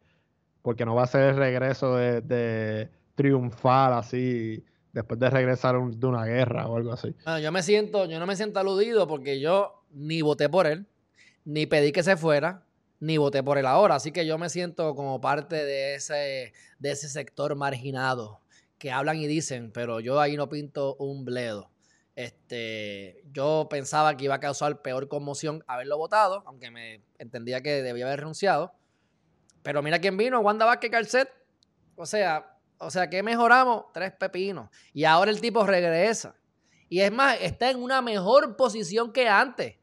Porque 0.62 0.86
no 0.86 0.96
va 0.96 1.04
a 1.04 1.08
ser 1.08 1.30
el 1.30 1.38
regreso 1.38 1.96
de, 1.96 2.22
de 2.22 2.90
triunfar 3.16 3.94
así 3.94 4.64
después 4.94 5.20
de 5.20 5.30
regresar 5.30 5.80
de 5.82 6.08
una 6.08 6.26
guerra 6.26 6.68
o 6.68 6.78
algo 6.78 6.92
así. 6.92 7.16
yo 7.42 7.52
me 7.52 7.64
siento, 7.64 8.06
yo 8.06 8.20
no 8.20 8.26
me 8.26 8.36
siento 8.36 8.60
aludido 8.60 9.08
porque 9.08 9.40
yo 9.40 9.84
ni 9.92 10.22
voté 10.22 10.50
por 10.50 10.68
él, 10.68 10.86
ni 11.46 11.66
pedí 11.66 11.92
que 11.92 12.04
se 12.04 12.18
fuera, 12.18 12.66
ni 13.00 13.18
voté 13.18 13.42
por 13.42 13.58
él 13.58 13.66
ahora. 13.66 13.96
Así 13.96 14.12
que 14.12 14.26
yo 14.26 14.38
me 14.38 14.50
siento 14.50 14.96
como 14.96 15.22
parte 15.22 15.56
de 15.56 15.96
ese, 15.96 16.54
de 16.80 16.92
ese 16.92 17.10
sector 17.10 17.56
marginado 17.56 18.42
que 18.78 18.92
hablan 18.92 19.18
y 19.18 19.28
dicen, 19.28 19.72
pero 19.72 20.00
yo 20.00 20.20
ahí 20.20 20.36
no 20.38 20.50
pinto 20.50 20.96
un 20.96 21.24
bledo. 21.24 21.71
Este, 22.22 23.24
yo 23.32 23.66
pensaba 23.68 24.16
que 24.16 24.26
iba 24.26 24.36
a 24.36 24.40
causar 24.40 24.84
peor 24.84 25.08
conmoción 25.08 25.64
haberlo 25.66 25.98
votado, 25.98 26.44
aunque 26.46 26.70
me 26.70 27.02
entendía 27.18 27.62
que 27.62 27.82
debía 27.82 28.06
haber 28.06 28.20
renunciado. 28.20 28.74
Pero 29.64 29.82
mira 29.82 29.98
quién 29.98 30.18
vino, 30.18 30.40
Wanda 30.40 30.66
Vázquez 30.66 30.92
Calcet. 30.92 31.30
O 31.96 32.06
sea, 32.06 32.60
o 32.78 32.92
sea, 32.92 33.10
¿qué 33.10 33.24
mejoramos? 33.24 33.86
Tres 33.92 34.12
pepinos. 34.12 34.70
Y 34.94 35.04
ahora 35.06 35.32
el 35.32 35.42
tipo 35.42 35.66
regresa. 35.66 36.36
Y 36.90 37.02
es 37.02 37.12
más, 37.12 37.38
está 37.42 37.72
en 37.72 37.82
una 37.82 38.04
mejor 38.04 38.56
posición 38.56 39.12
que 39.12 39.28
antes. 39.28 39.78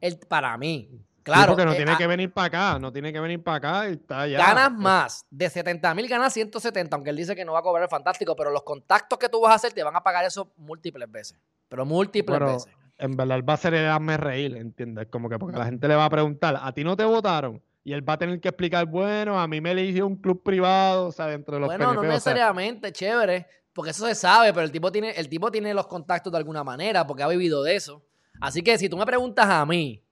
El, 0.00 0.20
para 0.20 0.56
mí. 0.56 1.04
Claro. 1.22 1.52
porque 1.52 1.64
no 1.64 1.72
eh, 1.72 1.76
tiene 1.76 1.92
ah 1.92 1.98
que 1.98 2.06
venir 2.06 2.32
para 2.32 2.46
acá, 2.46 2.78
no 2.78 2.92
tiene 2.92 3.12
que 3.12 3.20
venir 3.20 3.42
para 3.42 3.56
acá 3.56 3.88
y 3.88 3.92
está 3.92 4.26
ya. 4.26 4.38
Ganas 4.38 4.72
más. 4.72 5.26
De 5.30 5.48
70 5.48 5.94
mil 5.94 6.08
ganas 6.08 6.32
170, 6.32 6.96
aunque 6.96 7.10
él 7.10 7.16
dice 7.16 7.36
que 7.36 7.44
no 7.44 7.52
va 7.52 7.60
a 7.60 7.62
cobrar 7.62 7.84
el 7.84 7.88
fantástico, 7.88 8.34
pero 8.34 8.50
los 8.50 8.62
contactos 8.62 9.18
que 9.18 9.28
tú 9.28 9.40
vas 9.40 9.52
a 9.52 9.54
hacer 9.54 9.72
te 9.72 9.82
van 9.82 9.94
a 9.94 10.02
pagar 10.02 10.24
eso 10.24 10.52
múltiples 10.56 11.10
veces. 11.10 11.38
Pero 11.68 11.86
múltiples 11.86 12.40
veces. 12.40 12.72
En 12.98 13.16
verdad, 13.16 13.36
él 13.36 13.48
va 13.48 13.54
a 13.54 13.56
ser 13.56 13.74
el 13.74 13.88
hazme 13.88 14.16
reír, 14.16 14.56
¿entiendes? 14.56 15.08
Como 15.10 15.28
que 15.28 15.38
porque 15.38 15.56
la 15.56 15.64
gente 15.64 15.88
le 15.88 15.96
va 15.96 16.04
a 16.04 16.10
preguntar, 16.10 16.58
¿a 16.60 16.72
ti 16.72 16.84
no 16.84 16.96
te 16.96 17.04
votaron? 17.04 17.62
Y 17.84 17.92
él 17.92 18.08
va 18.08 18.12
a 18.12 18.18
tener 18.18 18.40
que 18.40 18.48
explicar, 18.48 18.86
bueno, 18.86 19.40
a 19.40 19.48
mí 19.48 19.60
me 19.60 19.72
eligió 19.72 20.06
un 20.06 20.16
club 20.16 20.42
privado, 20.42 21.08
o 21.08 21.12
sea, 21.12 21.26
dentro 21.26 21.54
de 21.54 21.60
los 21.60 21.68
Bueno, 21.68 21.94
no 21.94 22.02
necesariamente, 22.02 22.92
chévere, 22.92 23.48
porque 23.72 23.90
eso 23.90 24.06
se 24.06 24.14
sabe, 24.14 24.52
pero 24.52 24.64
el 24.64 24.70
tipo, 24.70 24.92
tiene, 24.92 25.10
el 25.10 25.28
tipo 25.28 25.50
tiene 25.50 25.74
los 25.74 25.88
contactos 25.88 26.30
de 26.32 26.38
alguna 26.38 26.62
manera, 26.62 27.06
porque 27.06 27.24
ha 27.24 27.28
vivido 27.28 27.62
de 27.64 27.74
eso. 27.74 28.04
Así 28.40 28.62
que 28.62 28.78
si 28.78 28.88
tú 28.88 28.96
me 28.96 29.06
preguntas 29.06 29.48
a 29.48 29.66
mí, 29.66 30.02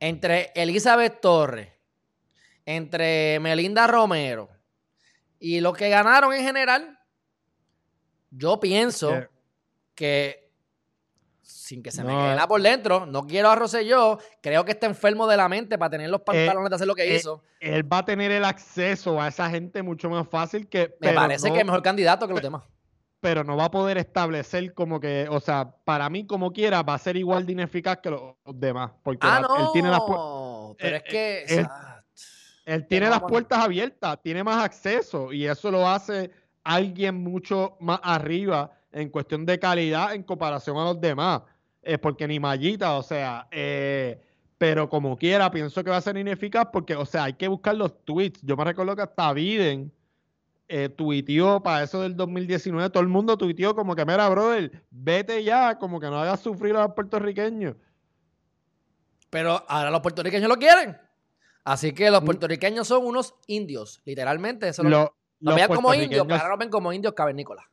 entre 0.00 0.52
Elizabeth 0.54 1.20
Torres, 1.20 1.68
entre 2.64 3.40
Melinda 3.40 3.86
Romero 3.86 4.48
y 5.38 5.60
los 5.60 5.76
que 5.76 5.88
ganaron 5.88 6.32
en 6.32 6.42
general, 6.42 6.98
yo 8.30 8.60
pienso 8.60 9.26
que 9.94 10.48
sin 11.40 11.82
que 11.82 11.90
se 11.90 12.02
me 12.02 12.10
quede 12.10 12.34
nada 12.34 12.46
por 12.46 12.60
dentro, 12.60 13.06
no 13.06 13.26
quiero 13.26 13.50
a 13.50 13.82
yo, 13.82 14.18
creo 14.42 14.64
que 14.64 14.72
está 14.72 14.86
enfermo 14.86 15.26
de 15.26 15.36
la 15.36 15.48
mente 15.48 15.78
para 15.78 15.90
tener 15.90 16.10
los 16.10 16.20
eh, 16.20 16.24
pantalones 16.24 16.70
de 16.70 16.76
hacer 16.76 16.86
lo 16.86 16.94
que 16.94 17.04
eh, 17.04 17.16
hizo. 17.16 17.42
Él 17.60 17.90
va 17.90 17.98
a 17.98 18.04
tener 18.04 18.30
el 18.30 18.44
acceso 18.44 19.20
a 19.20 19.28
esa 19.28 19.48
gente 19.50 19.82
mucho 19.82 20.10
más 20.10 20.28
fácil 20.28 20.68
que... 20.68 20.94
Me 21.00 21.12
parece 21.12 21.50
que 21.50 21.58
es 21.58 21.64
mejor 21.64 21.82
candidato 21.82 22.26
que 22.26 22.34
los 22.34 22.42
demás 22.42 22.62
pero 23.20 23.42
no 23.42 23.56
va 23.56 23.64
a 23.64 23.70
poder 23.70 23.98
establecer 23.98 24.72
como 24.74 25.00
que, 25.00 25.26
o 25.30 25.40
sea, 25.40 25.74
para 25.84 26.08
mí 26.08 26.26
como 26.26 26.52
quiera 26.52 26.82
va 26.82 26.94
a 26.94 26.98
ser 26.98 27.16
igual 27.16 27.46
de 27.46 27.52
ineficaz 27.52 27.98
que 27.98 28.10
los 28.10 28.36
demás, 28.54 28.92
porque 29.02 29.26
ah, 29.28 29.40
no, 29.40 29.56
él 29.56 29.66
tiene 29.72 29.90
las 29.90 30.00
pero 30.78 30.96
es 30.96 31.02
que 31.02 31.44
él, 32.64 32.86
tiene 32.86 33.08
las 33.08 33.20
puertas 33.20 33.58
abiertas, 33.58 34.18
tiene 34.22 34.44
más 34.44 34.62
acceso 34.64 35.32
y 35.32 35.46
eso 35.46 35.70
lo 35.70 35.88
hace 35.88 36.30
alguien 36.62 37.16
mucho 37.16 37.76
más 37.80 37.98
arriba 38.02 38.70
en 38.92 39.08
cuestión 39.08 39.44
de 39.46 39.58
calidad 39.58 40.14
en 40.14 40.22
comparación 40.22 40.76
a 40.76 40.84
los 40.84 41.00
demás, 41.00 41.42
es 41.82 41.98
porque 41.98 42.28
ni 42.28 42.38
mallita, 42.38 42.96
o 42.96 43.02
sea, 43.02 43.48
eh, 43.50 44.20
pero 44.58 44.88
como 44.88 45.16
quiera 45.16 45.50
pienso 45.50 45.82
que 45.82 45.90
va 45.90 45.96
a 45.96 46.02
ser 46.02 46.16
ineficaz 46.16 46.68
porque, 46.72 46.94
o 46.94 47.06
sea, 47.06 47.24
hay 47.24 47.34
que 47.34 47.48
buscar 47.48 47.76
los 47.76 48.04
tweets. 48.04 48.40
Yo 48.42 48.56
me 48.56 48.64
recuerdo 48.64 48.96
que 48.96 49.02
hasta 49.02 49.32
Biden 49.32 49.92
eh, 50.68 50.88
tuiteó 50.88 51.62
para 51.62 51.84
eso 51.84 52.02
del 52.02 52.16
2019, 52.16 52.90
todo 52.90 53.02
el 53.02 53.08
mundo 53.08 53.36
tuiteó 53.36 53.74
como 53.74 53.96
que, 53.96 54.04
mira, 54.04 54.28
brother, 54.28 54.84
vete 54.90 55.42
ya, 55.42 55.78
como 55.78 55.98
que 55.98 56.06
no 56.06 56.20
hagas 56.20 56.40
sufrir 56.40 56.76
a 56.76 56.82
los 56.82 56.94
puertorriqueños. 56.94 57.76
Pero 59.30 59.64
ahora 59.68 59.90
los 59.90 60.00
puertorriqueños 60.00 60.48
lo 60.48 60.56
quieren. 60.56 60.96
Así 61.64 61.92
que 61.92 62.10
los 62.10 62.22
mm. 62.22 62.24
puertorriqueños 62.24 62.88
son 62.88 63.04
unos 63.04 63.34
indios, 63.46 64.00
literalmente. 64.04 64.68
Eso 64.68 64.82
lo, 64.82 65.14
vean 65.40 65.68
como 65.68 65.94
indios, 65.94 66.26
pero 66.26 66.36
ahora 66.36 66.50
lo 66.50 66.58
ven 66.58 66.70
como 66.70 66.92
indios 66.92 67.14
cavernícolas 67.14 67.66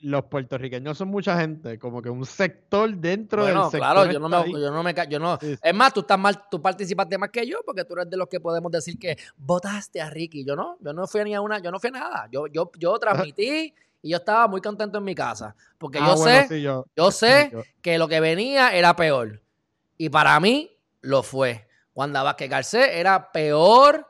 los 0.00 0.24
puertorriqueños 0.24 0.96
son 0.96 1.08
mucha 1.08 1.38
gente, 1.38 1.78
como 1.78 2.00
que 2.00 2.08
un 2.08 2.24
sector 2.24 2.94
dentro 2.96 3.44
del 3.44 3.56
sector. 3.64 3.80
Claro, 3.80 4.10
yo 4.10 4.18
no, 4.18 4.28
me, 4.28 4.50
yo 4.50 4.70
no 4.70 4.82
me 4.82 4.94
yo 5.08 5.18
no. 5.18 5.38
Es 5.40 5.74
más, 5.74 5.92
tú 5.92 6.00
estás 6.00 6.18
mal, 6.18 6.48
tú 6.50 6.60
participaste 6.60 7.18
más 7.18 7.30
que 7.30 7.46
yo, 7.46 7.58
porque 7.64 7.84
tú 7.84 7.94
eres 7.94 8.08
de 8.08 8.16
los 8.16 8.28
que 8.28 8.40
podemos 8.40 8.72
decir 8.72 8.98
que 8.98 9.16
votaste 9.36 10.00
a 10.00 10.08
Ricky. 10.08 10.44
Yo 10.44 10.56
no, 10.56 10.78
yo 10.80 10.92
no 10.92 11.06
fui 11.06 11.22
ni 11.24 11.34
a 11.34 11.40
una, 11.40 11.58
yo 11.58 11.70
no 11.70 11.78
fui 11.78 11.88
a 11.88 11.92
nada. 11.92 12.28
Yo, 12.30 12.46
yo, 12.46 12.70
yo 12.78 12.98
transmití 12.98 13.74
y 14.02 14.10
yo 14.10 14.16
estaba 14.16 14.48
muy 14.48 14.60
contento 14.60 14.98
en 14.98 15.04
mi 15.04 15.14
casa. 15.14 15.54
Porque 15.76 15.98
ah, 16.00 16.06
yo, 16.08 16.16
sé, 16.16 16.62
yo, 16.62 17.10
sé 17.10 17.52
que 17.82 17.98
lo 17.98 18.08
que 18.08 18.20
venía 18.20 18.74
era 18.74 18.96
peor. 18.96 19.42
Y 19.98 20.08
para 20.08 20.38
mí 20.40 20.70
lo 21.02 21.22
fue. 21.22 21.68
Wanda 21.94 22.22
Vázquez 22.22 22.48
Garcés 22.48 22.88
era 22.92 23.32
peor 23.32 24.09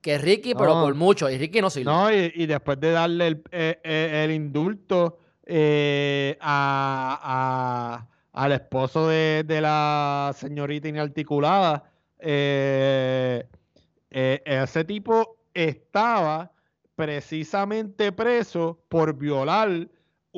que 0.00 0.18
Ricky, 0.18 0.54
pero 0.54 0.72
por 0.74 0.94
mucho. 0.94 1.28
Y 1.30 1.38
Ricky 1.38 1.60
no 1.60 1.70
sirve. 1.70 1.90
No, 1.90 2.10
y, 2.12 2.46
después 2.46 2.78
de 2.80 2.92
darle 2.92 3.26
el, 3.28 3.42
eh, 3.50 3.80
eh, 3.82 4.32
indulto 4.34 5.18
eh, 5.44 6.36
a, 6.40 8.06
al 8.32 8.52
esposo 8.52 9.08
de, 9.08 9.44
la 9.60 10.32
señorita 10.36 10.88
inarticulada, 10.88 11.90
ese 12.18 13.44
tipo 14.86 15.38
estaba 15.52 16.52
precisamente 16.94 18.12
preso 18.12 18.80
por 18.88 19.16
violar 19.16 19.88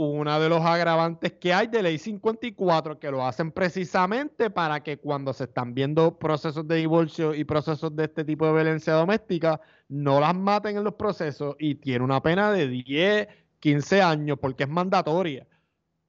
uno 0.08 0.40
de 0.40 0.48
los 0.48 0.62
agravantes 0.62 1.32
que 1.32 1.52
hay 1.52 1.66
de 1.66 1.82
ley 1.82 1.98
54 1.98 2.98
que 2.98 3.10
lo 3.10 3.26
hacen 3.26 3.52
precisamente 3.52 4.48
para 4.48 4.82
que 4.82 4.98
cuando 4.98 5.32
se 5.32 5.44
están 5.44 5.74
viendo 5.74 6.18
procesos 6.18 6.66
de 6.66 6.76
divorcio 6.76 7.34
y 7.34 7.44
procesos 7.44 7.94
de 7.94 8.04
este 8.04 8.24
tipo 8.24 8.46
de 8.46 8.54
violencia 8.54 8.94
doméstica, 8.94 9.60
no 9.88 10.20
las 10.20 10.34
maten 10.34 10.78
en 10.78 10.84
los 10.84 10.94
procesos 10.94 11.54
y 11.58 11.74
tiene 11.74 12.04
una 12.04 12.22
pena 12.22 12.50
de 12.50 12.66
10, 12.68 13.28
15 13.58 14.02
años 14.02 14.38
porque 14.40 14.64
es 14.64 14.70
mandatoria. 14.70 15.46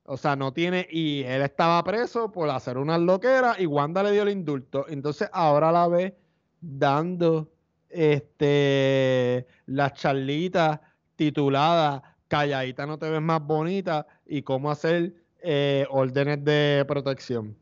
O 0.04 0.18
sea, 0.18 0.36
no 0.36 0.54
tiene, 0.54 0.88
y 0.90 1.24
él 1.24 1.42
estaba 1.42 1.84
preso 1.84 2.32
por 2.32 2.50
hacer 2.50 2.78
unas 2.78 3.00
loqueras 3.00 3.60
y 3.60 3.66
Wanda 3.66 4.04
le 4.04 4.12
dio 4.12 4.24
el 4.24 4.30
indulto. 4.30 4.86
Entonces 4.88 5.30
ahora 5.34 5.72
la 5.72 5.88
ve 5.88 6.18
dando 6.62 7.52
este 7.90 9.46
las 9.66 9.94
charlitas 9.94 10.80
tituladas 11.16 12.02
calladita 12.32 12.86
no 12.86 12.98
te 12.98 13.10
ves 13.10 13.22
más 13.22 13.46
bonita 13.46 14.08
y 14.26 14.42
cómo 14.42 14.72
hacer 14.72 15.14
eh, 15.42 15.86
órdenes 15.90 16.42
de 16.46 16.86
protección 16.88 17.58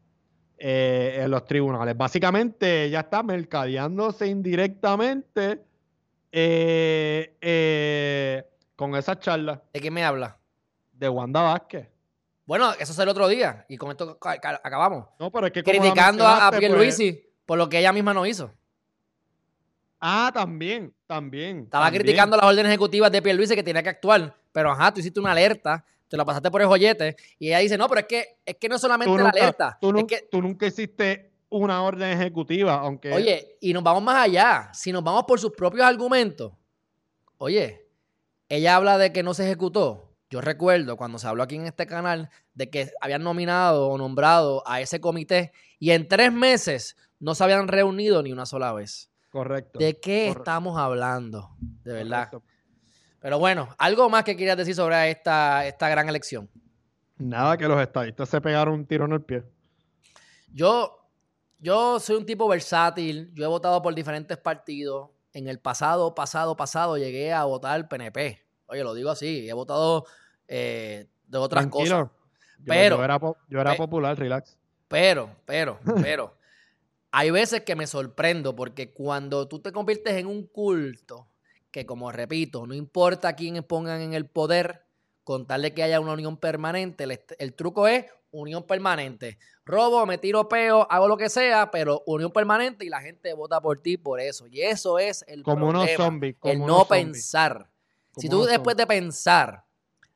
eh, 0.60 1.22
en 1.24 1.32
los 1.32 1.44
tribunales. 1.46 1.98
Básicamente 1.98 2.84
ella 2.84 3.00
está 3.00 3.24
mercadeándose 3.24 4.28
indirectamente 4.28 5.64
eh, 6.32 7.36
con 8.76 8.96
esa 8.96 9.18
charla. 9.18 9.64
¿De 9.74 9.80
qué 9.80 9.90
me 9.90 10.04
habla? 10.04 10.38
De 10.92 11.10
Wanda 11.10 11.42
Vázquez. 11.42 11.88
Bueno, 12.46 12.72
eso 12.74 12.94
es 12.94 13.00
el 13.00 13.10
otro 13.10 13.28
día 13.28 13.66
y 13.70 13.78
con 13.78 13.90
esto 13.90 14.20
acabamos. 14.22 15.08
No, 15.20 15.32
pero 15.32 15.48
es 15.48 15.52
que 15.52 15.64
criticando 15.64 16.28
a 16.28 16.52
Pierluisi 16.52 17.14
pues, 17.14 17.26
por 17.48 17.58
lo 17.58 17.68
que 17.70 17.80
ella 17.80 17.92
misma 17.92 18.14
no 18.14 18.24
hizo. 18.28 18.54
Ah, 20.00 20.32
también, 20.34 20.94
también. 21.06 21.64
Estaba 21.64 21.92
criticando 21.92 22.38
las 22.38 22.46
órdenes 22.46 22.70
ejecutivas 22.70 23.12
de 23.12 23.22
Pierluisi 23.22 23.56
que 23.56 23.64
tenía 23.64 23.84
que 23.84 23.90
actuar, 23.90 24.36
pero 24.52 24.72
ajá, 24.72 24.94
tú 24.94 25.02
hiciste 25.02 25.20
una 25.20 25.32
alerta, 25.32 25.84
te 26.08 26.16
la 26.16 26.26
pasaste 26.26 26.50
por 26.50 26.62
el 26.62 26.68
joyete 26.68 27.16
y 27.38 27.48
ella 27.48 27.60
dice, 27.60 27.78
no, 27.78 27.88
pero 27.88 28.02
es 28.02 28.08
que, 28.08 28.38
es 28.46 28.56
que 28.56 28.70
no 28.70 28.76
es 28.76 28.82
solamente 28.82 29.22
la 29.22 29.30
alerta. 29.30 29.78
Tú, 29.82 30.08
que, 30.08 30.28
tú 30.32 30.42
nunca 30.42 30.68
hiciste 30.68 31.32
una 31.50 31.82
orden 31.84 32.18
ejecutiva, 32.18 32.76
aunque... 32.76 33.12
Oye, 33.12 33.58
y 33.60 33.74
nos 33.74 33.84
vamos 33.84 34.04
más 34.04 34.24
allá, 34.24 34.70
si 34.74 34.92
nos 34.92 35.04
vamos 35.04 35.26
por 35.28 35.40
sus 35.40 35.52
propios 35.52 35.86
argumentos, 35.86 36.54
oye, 37.38 37.86
ella 38.48 38.76
habla 38.76 38.98
de 38.98 39.12
que 39.12 39.24
no 39.24 39.34
se 39.34 39.46
ejecutó. 39.46 40.06
Yo 40.30 40.42
recuerdo 40.42 40.96
cuando 40.96 41.18
se 41.18 41.28
habló 41.28 41.44
aquí 41.44 41.56
en 41.56 41.66
este 41.66 41.88
canal 41.88 42.30
de 42.54 42.70
que 42.70 42.92
habían 43.02 43.24
nominado 43.24 43.88
o 43.88 43.98
nombrado 43.98 44.64
a 44.68 44.80
ese 44.80 45.02
comité 45.02 45.52
y 45.80 45.92
en 45.92 46.08
tres 46.08 46.32
meses 46.32 46.96
no 47.20 47.34
se 47.34 47.44
habían 47.44 47.68
reunido 47.68 48.22
ni 48.22 48.32
una 48.32 48.46
sola 48.46 48.72
vez. 48.72 49.10
Correcto. 49.30 49.80
¿De 49.80 50.00
qué 50.00 50.30
estamos 50.30 50.78
hablando? 50.78 51.52
De 51.84 51.94
verdad. 51.94 52.32
Pero 53.20 53.38
bueno, 53.38 53.70
algo 53.78 54.10
más 54.10 54.24
que 54.24 54.36
quieras 54.36 54.58
decir 54.58 54.76
sobre 54.76 55.12
esta, 55.12 55.68
esta 55.68 55.89
gran 55.89 56.08
elección. 56.10 56.50
Nada, 57.18 57.58
que 57.58 57.68
los 57.68 57.80
estadistas 57.82 58.30
se 58.30 58.39
pegaron 58.39 58.76
un 58.76 58.86
tiro 58.86 59.06
en 59.06 59.12
el 59.12 59.22
pie. 59.22 59.44
Yo, 60.54 61.10
yo 61.60 62.00
soy 62.00 62.15
un 62.15 62.26
tipo 62.26 62.48
versátil, 62.48 63.32
yo 63.34 63.44
he 63.44 63.48
votado 63.48 63.82
por 63.82 63.94
diferentes 63.94 64.38
partidos. 64.38 65.10
En 65.34 65.48
el 65.48 65.60
pasado, 65.60 66.15
pasado, 66.15 66.56
pasado 66.56 66.98
llegué 66.98 67.32
a 67.34 67.44
votar 67.44 67.88
PNP. 67.88 68.42
Oye, 68.65 68.84
lo 68.84 68.94
digo 68.94 69.12
así, 69.12 69.48
he 69.48 69.54
votado 69.54 70.06
eh, 70.48 71.08
de 71.28 71.38
otras 71.38 71.68
cosas. 71.68 72.08
pero 72.65 72.98
yo 72.98 73.04
era, 73.04 73.20
yo 73.48 73.62
era 73.62 73.76
popular, 73.76 74.18
relax. 74.18 74.58
Pero, 74.88 75.30
pero, 75.46 75.80
pero, 76.02 76.36
hay 77.12 77.32
veces 77.32 77.62
que 77.62 77.76
me 77.76 77.88
sorprendo 77.88 78.56
porque 78.56 78.91
cuando 78.91 79.48
tú 79.48 79.60
te 79.60 79.72
conviertes 79.72 80.15
en 80.15 80.28
un 80.28 80.45
culto, 80.48 81.28
que 81.72 81.86
como 81.86 82.12
repito, 82.12 82.65
no 82.67 82.74
importa 82.74 83.36
quién 83.36 83.63
pongan 83.63 84.02
en 84.02 84.13
el 84.13 84.26
poder, 84.26 84.84
con 85.24 85.45
tal 85.45 85.62
de 85.62 85.74
que 85.74 85.84
haya 85.84 86.00
una 86.00 86.13
unión 86.13 86.38
permanente, 86.38 87.06
el, 87.38 87.54
truco 87.54 87.88
es 87.88 88.06
unión 88.32 88.63
permanente. 88.63 89.38
Robo, 89.63 90.06
me 90.08 90.17
tiro 90.17 90.50
peo, 90.50 90.88
hago 90.89 91.08
lo 91.08 91.17
que 91.17 91.30
sea, 91.30 91.69
pero 91.69 92.02
unión 92.08 92.32
permanente 92.32 92.84
y 92.86 92.89
la 92.89 93.02
gente 93.02 93.34
vota 93.34 93.62
por 93.62 93.80
ti 93.80 93.98
por 93.98 94.19
eso. 94.19 94.48
Y 94.48 94.62
eso 94.62 94.98
es 94.98 95.24
el 95.28 95.43
como 95.43 95.67
problema, 95.67 95.84
unos 95.84 95.91
zombies, 95.98 96.36
el 96.43 96.60
no 96.60 96.86
pensar. 96.86 97.69
si 98.17 98.28
tú 98.28 98.43
después 98.43 98.76
de 98.76 98.88
pensar 98.88 99.65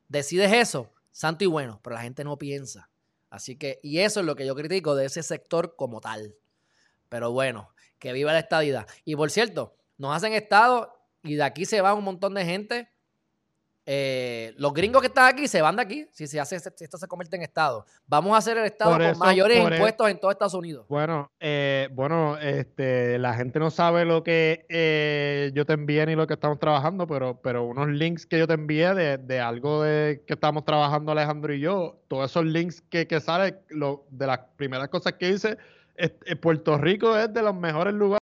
decides 0.08 0.52
eso, 0.52 0.90
santo 1.12 1.44
y 1.44 1.46
bueno, 1.46 1.78
pero 1.82 1.94
la 1.94 2.02
gente 2.02 2.24
no 2.24 2.36
piensa. 2.36 2.90
Así 3.30 3.56
que, 3.56 3.78
y 3.82 3.98
eso 3.98 4.20
es 4.20 4.26
lo 4.26 4.34
que 4.34 4.46
yo 4.46 4.56
critico 4.56 4.96
de 4.96 5.06
ese 5.06 5.22
sector 5.22 5.76
como 5.76 6.00
tal. 6.00 6.34
Pero 7.08 7.32
bueno, 7.32 7.70
que 7.98 8.12
viva 8.12 8.32
la 8.32 8.40
estadidad. 8.40 8.86
Y 9.04 9.16
por 9.16 9.30
cierto, 9.30 9.74
nos 9.98 10.14
hacen 10.14 10.32
estado 10.32 10.92
y 11.22 11.36
de 11.36 11.42
aquí 11.42 11.64
se 11.64 11.80
va 11.80 11.94
un 11.94 12.04
montón 12.04 12.34
de 12.34 12.44
gente. 12.44 12.88
Eh, 13.86 14.54
los 14.56 14.72
gringos 14.72 15.02
que 15.02 15.08
están 15.08 15.26
aquí 15.26 15.46
se 15.46 15.60
van 15.60 15.76
de 15.76 15.82
aquí 15.82 16.06
si, 16.10 16.26
se 16.26 16.40
hace, 16.40 16.58
si 16.58 16.84
esto 16.84 16.96
se 16.96 17.06
convierte 17.06 17.36
en 17.36 17.42
Estado. 17.42 17.84
Vamos 18.06 18.34
a 18.34 18.38
hacer 18.38 18.56
el 18.56 18.64
Estado 18.64 18.92
con 18.92 19.18
mayores 19.18 19.58
e 19.58 19.62
impuestos 19.62 20.08
en 20.08 20.18
todo 20.18 20.30
Estados 20.30 20.54
Unidos. 20.54 20.86
Bueno, 20.88 21.30
eh, 21.38 21.88
bueno, 21.92 22.38
este, 22.38 23.18
la 23.18 23.34
gente 23.34 23.58
no 23.58 23.70
sabe 23.70 24.06
lo 24.06 24.22
que 24.22 24.64
eh, 24.70 25.50
yo 25.54 25.66
te 25.66 25.74
envié 25.74 26.06
ni 26.06 26.14
lo 26.14 26.26
que 26.26 26.32
estamos 26.32 26.58
trabajando, 26.58 27.06
pero, 27.06 27.40
pero 27.42 27.64
unos 27.64 27.88
links 27.88 28.24
que 28.24 28.38
yo 28.38 28.46
te 28.46 28.54
envié 28.54 28.94
de, 28.94 29.40
algo 29.40 29.82
de 29.82 30.24
que 30.26 30.32
estamos 30.32 30.64
trabajando 30.64 31.12
Alejandro 31.12 31.52
y 31.52 31.60
yo, 31.60 32.00
todos 32.08 32.30
esos 32.30 32.46
links 32.46 32.80
que, 32.80 33.06
que 33.06 33.20
sale, 33.20 33.60
lo, 33.68 34.06
de 34.08 34.26
las 34.26 34.38
primeras 34.56 34.88
cosas 34.88 35.12
que 35.14 35.28
hice, 35.28 35.58
Puerto 36.40 36.78
Rico 36.78 37.16
es 37.16 37.32
de 37.32 37.42
los 37.42 37.54
mejores 37.54 37.94
lugares 37.94 38.20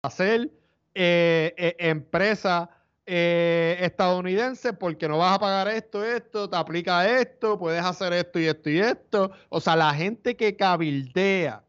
para 0.00 0.12
hacer 0.12 0.50
empresa 0.94 2.70
eh, 3.04 3.78
estadounidense 3.80 4.72
porque 4.72 5.08
no 5.08 5.18
vas 5.18 5.34
a 5.34 5.38
pagar 5.40 5.68
esto, 5.68 6.04
esto, 6.04 6.48
te 6.48 6.56
aplica 6.56 7.20
esto, 7.20 7.58
puedes 7.58 7.82
hacer 7.84 8.12
esto 8.12 8.38
y 8.38 8.46
esto 8.46 8.70
y 8.70 8.78
esto. 8.78 9.32
O 9.48 9.60
sea, 9.60 9.74
la 9.74 9.92
gente 9.92 10.36
que 10.36 10.56
cabildea 10.56 11.64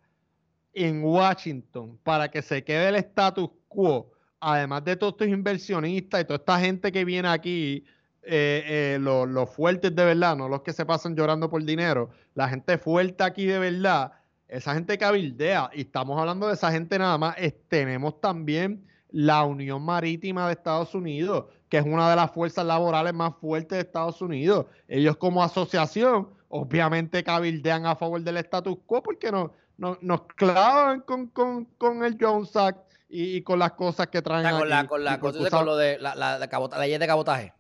en 0.74 1.04
Washington 1.04 2.00
para 2.04 2.30
que 2.30 2.42
se 2.44 2.64
quede 2.64 2.90
el 2.90 2.96
status 2.98 3.50
quo, 3.68 4.12
además 4.40 4.86
de 4.86 4.96
todos 4.96 5.14
estos 5.14 5.28
inversionistas 5.28 6.22
y 6.22 6.26
toda 6.26 6.38
esta 6.38 6.60
gente 6.60 6.92
que 6.92 7.04
viene 7.04 7.30
aquí, 7.30 7.84
eh, 8.22 8.96
eh, 8.96 9.00
los, 9.00 9.50
fuertes 9.50 9.96
de 9.96 10.06
verdad, 10.06 10.38
no 10.38 10.48
los 10.48 10.62
que 10.62 10.72
se 10.72 10.86
pasan 10.86 11.16
llorando 11.16 11.50
por 11.50 11.64
dinero, 11.64 12.12
la 12.36 12.48
gente 12.48 12.78
fuerte 12.78 13.24
aquí 13.24 13.46
de 13.48 13.58
verdad, 13.58 14.12
esa 14.54 14.76
gente 14.76 14.98
cabildea, 14.98 15.72
y 15.74 15.82
estamos 15.82 16.20
hablando 16.20 16.48
de 16.48 16.54
esa 16.54 16.72
gente 16.72 17.00
nada 17.00 17.18
más, 17.18 17.36
tenemos 17.68 18.22
también 18.22 18.86
la 19.10 19.44
Unión 19.44 19.84
Marítima 19.84 20.46
de 20.48 20.54
Estados 20.54 20.94
Unidos, 20.94 21.46
que 21.70 21.78
es 21.78 21.86
una 21.86 22.10
de 22.10 22.16
las 22.16 22.32
fuerzas 22.32 22.66
laborales 22.66 23.14
más 23.14 23.34
fuertes 23.42 23.78
de 23.78 23.82
Estados 23.82 24.22
Unidos. 24.22 24.68
Ellos 24.88 25.18
como 25.18 25.44
asociación, 25.44 26.30
obviamente 26.50 27.24
cabildean 27.24 27.88
a 27.88 27.96
favor 27.96 28.22
del 28.22 28.38
status 28.38 28.78
quo 28.86 29.02
porque 29.02 29.32
no, 29.32 29.52
nos 29.78 30.22
clavan 30.36 31.02
con, 31.02 32.04
el 32.04 32.18
Jones 32.20 32.56
Act 32.56 32.92
y, 33.10 33.42
con 33.42 33.58
las 33.58 33.74
cosas 33.74 34.08
que 34.08 34.22
traen. 34.22 34.50
con, 34.58 34.70
la, 34.70 34.88
con, 34.88 35.04
la, 35.04 35.20
con, 35.20 35.34
lo 35.66 35.76
de 35.76 35.98
la, 35.98 36.14
la, 36.14 36.38
ley 36.80 36.98
de 36.98 37.08
cabotaje. 37.08 37.54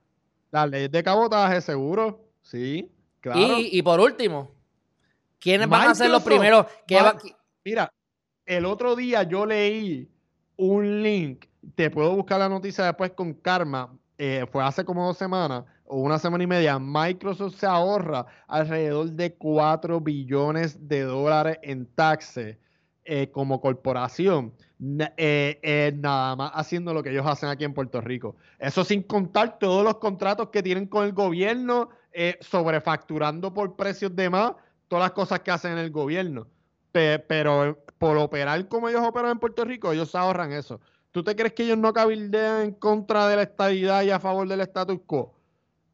La 0.51 0.67
ley 0.67 0.88
de 0.88 1.03
cabotaje, 1.03 1.62
seguro. 1.62 2.19
Sí, 2.43 2.91
claro. 3.19 3.58
Y, 3.60 3.82
por 3.82 3.99
último, 3.99 4.51
¿quiénes 5.43 5.67
van 5.67 5.89
a 5.89 5.95
ser 5.95 6.10
los 6.10 6.23
primeros? 6.23 6.65
Que 6.88 6.97
Mira, 7.65 7.93
el 8.45 8.65
otro 8.65 8.95
día 8.95 9.23
yo 9.23 9.45
leí 9.45 10.10
un 10.58 11.03
link. 11.03 11.45
Te 11.75 11.89
puedo 11.89 12.15
buscar 12.15 12.39
la 12.39 12.49
noticia 12.49 12.86
después 12.86 13.12
con 13.12 13.34
Karma. 13.34 13.93
Eh, 14.17 14.45
fue 14.51 14.63
hace 14.63 14.86
como 14.86 15.06
dos 15.06 15.17
semanas 15.17 15.63
o 15.86 15.97
una 15.97 16.19
semana 16.19 16.43
y 16.43 16.47
media. 16.47 16.79
Microsoft 16.79 17.56
se 17.56 17.65
ahorra 17.65 18.25
alrededor 18.47 19.12
de 19.12 19.34
4 19.36 19.99
billones 20.01 20.88
de 20.88 21.01
dólares 21.01 21.58
en 21.62 21.86
taxes 21.88 22.58
eh, 23.06 23.29
como 23.32 23.60
corporación. 23.60 24.53
Eh, 25.17 25.93
nada 25.97 26.36
más 26.36 26.51
haciendo 26.53 26.93
lo 26.93 27.01
que 27.01 27.12
ellos 27.12 27.25
hacen 27.25 27.49
aquí 27.49 27.63
en 27.63 27.73
Puerto 27.73 28.01
Rico. 28.01 28.36
Eso 28.60 28.84
sin 28.84 29.03
contar 29.03 29.58
todos 29.58 29.84
los 29.84 29.97
contratos 29.97 30.49
que 30.49 30.62
tienen 30.62 30.88
con 30.88 31.06
el 31.06 31.13
gobierno, 31.13 31.89
sobrefacturando 32.41 33.53
por 33.53 33.75
precios 33.75 34.15
de 34.15 34.29
más, 34.29 34.53
todas 34.93 35.06
las 35.06 35.12
cosas 35.13 35.39
que 35.39 35.51
hacen 35.51 35.71
en 35.71 35.79
el 35.79 35.91
gobierno 35.91 36.47
pero 37.27 37.84
por 37.97 38.17
operar 38.17 38.67
como 38.67 38.89
ellos 38.89 39.01
operan 39.03 39.32
en 39.32 39.39
Puerto 39.39 39.65
Rico, 39.65 39.91
ellos 39.91 40.13
ahorran 40.15 40.51
eso. 40.51 40.79
¿Tú 41.12 41.23
te 41.23 41.36
crees 41.36 41.53
que 41.53 41.63
ellos 41.63 41.77
no 41.77 41.93
cabildean 41.93 42.62
en 42.62 42.71
contra 42.73 43.27
de 43.27 43.36
la 43.36 43.43
estabilidad 43.43 44.03
y 44.03 44.12
a 44.12 44.19
favor 44.19 44.47
del 44.47 44.62
status 44.62 44.99
quo? 45.06 45.36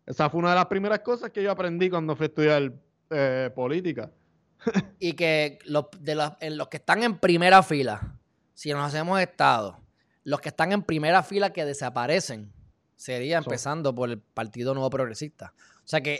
Esa 0.05 0.29
fue 0.29 0.39
una 0.39 0.49
de 0.49 0.55
las 0.55 0.65
primeras 0.65 0.99
cosas 0.99 1.29
que 1.31 1.43
yo 1.43 1.51
aprendí 1.51 1.89
cuando 1.89 2.15
fui 2.15 2.25
a 2.25 2.27
estudiar 2.27 2.73
eh, 3.09 3.49
política. 3.53 4.12
y 4.99 5.13
que 5.13 5.59
los, 5.65 5.85
de 5.99 6.15
los, 6.15 6.31
en 6.41 6.57
los 6.57 6.67
que 6.67 6.77
están 6.77 7.03
en 7.03 7.17
primera 7.17 7.63
fila, 7.63 8.15
si 8.53 8.71
nos 8.71 8.85
hacemos 8.85 9.19
Estado, 9.19 9.79
los 10.23 10.41
que 10.41 10.49
están 10.49 10.71
en 10.71 10.83
primera 10.83 11.23
fila 11.23 11.51
que 11.51 11.65
desaparecen, 11.65 12.51
sería 12.95 13.38
empezando 13.38 13.95
por 13.95 14.09
el 14.09 14.19
Partido 14.19 14.73
Nuevo 14.73 14.89
Progresista. 14.89 15.53
O 15.77 15.88
sea 15.88 16.01
que 16.01 16.19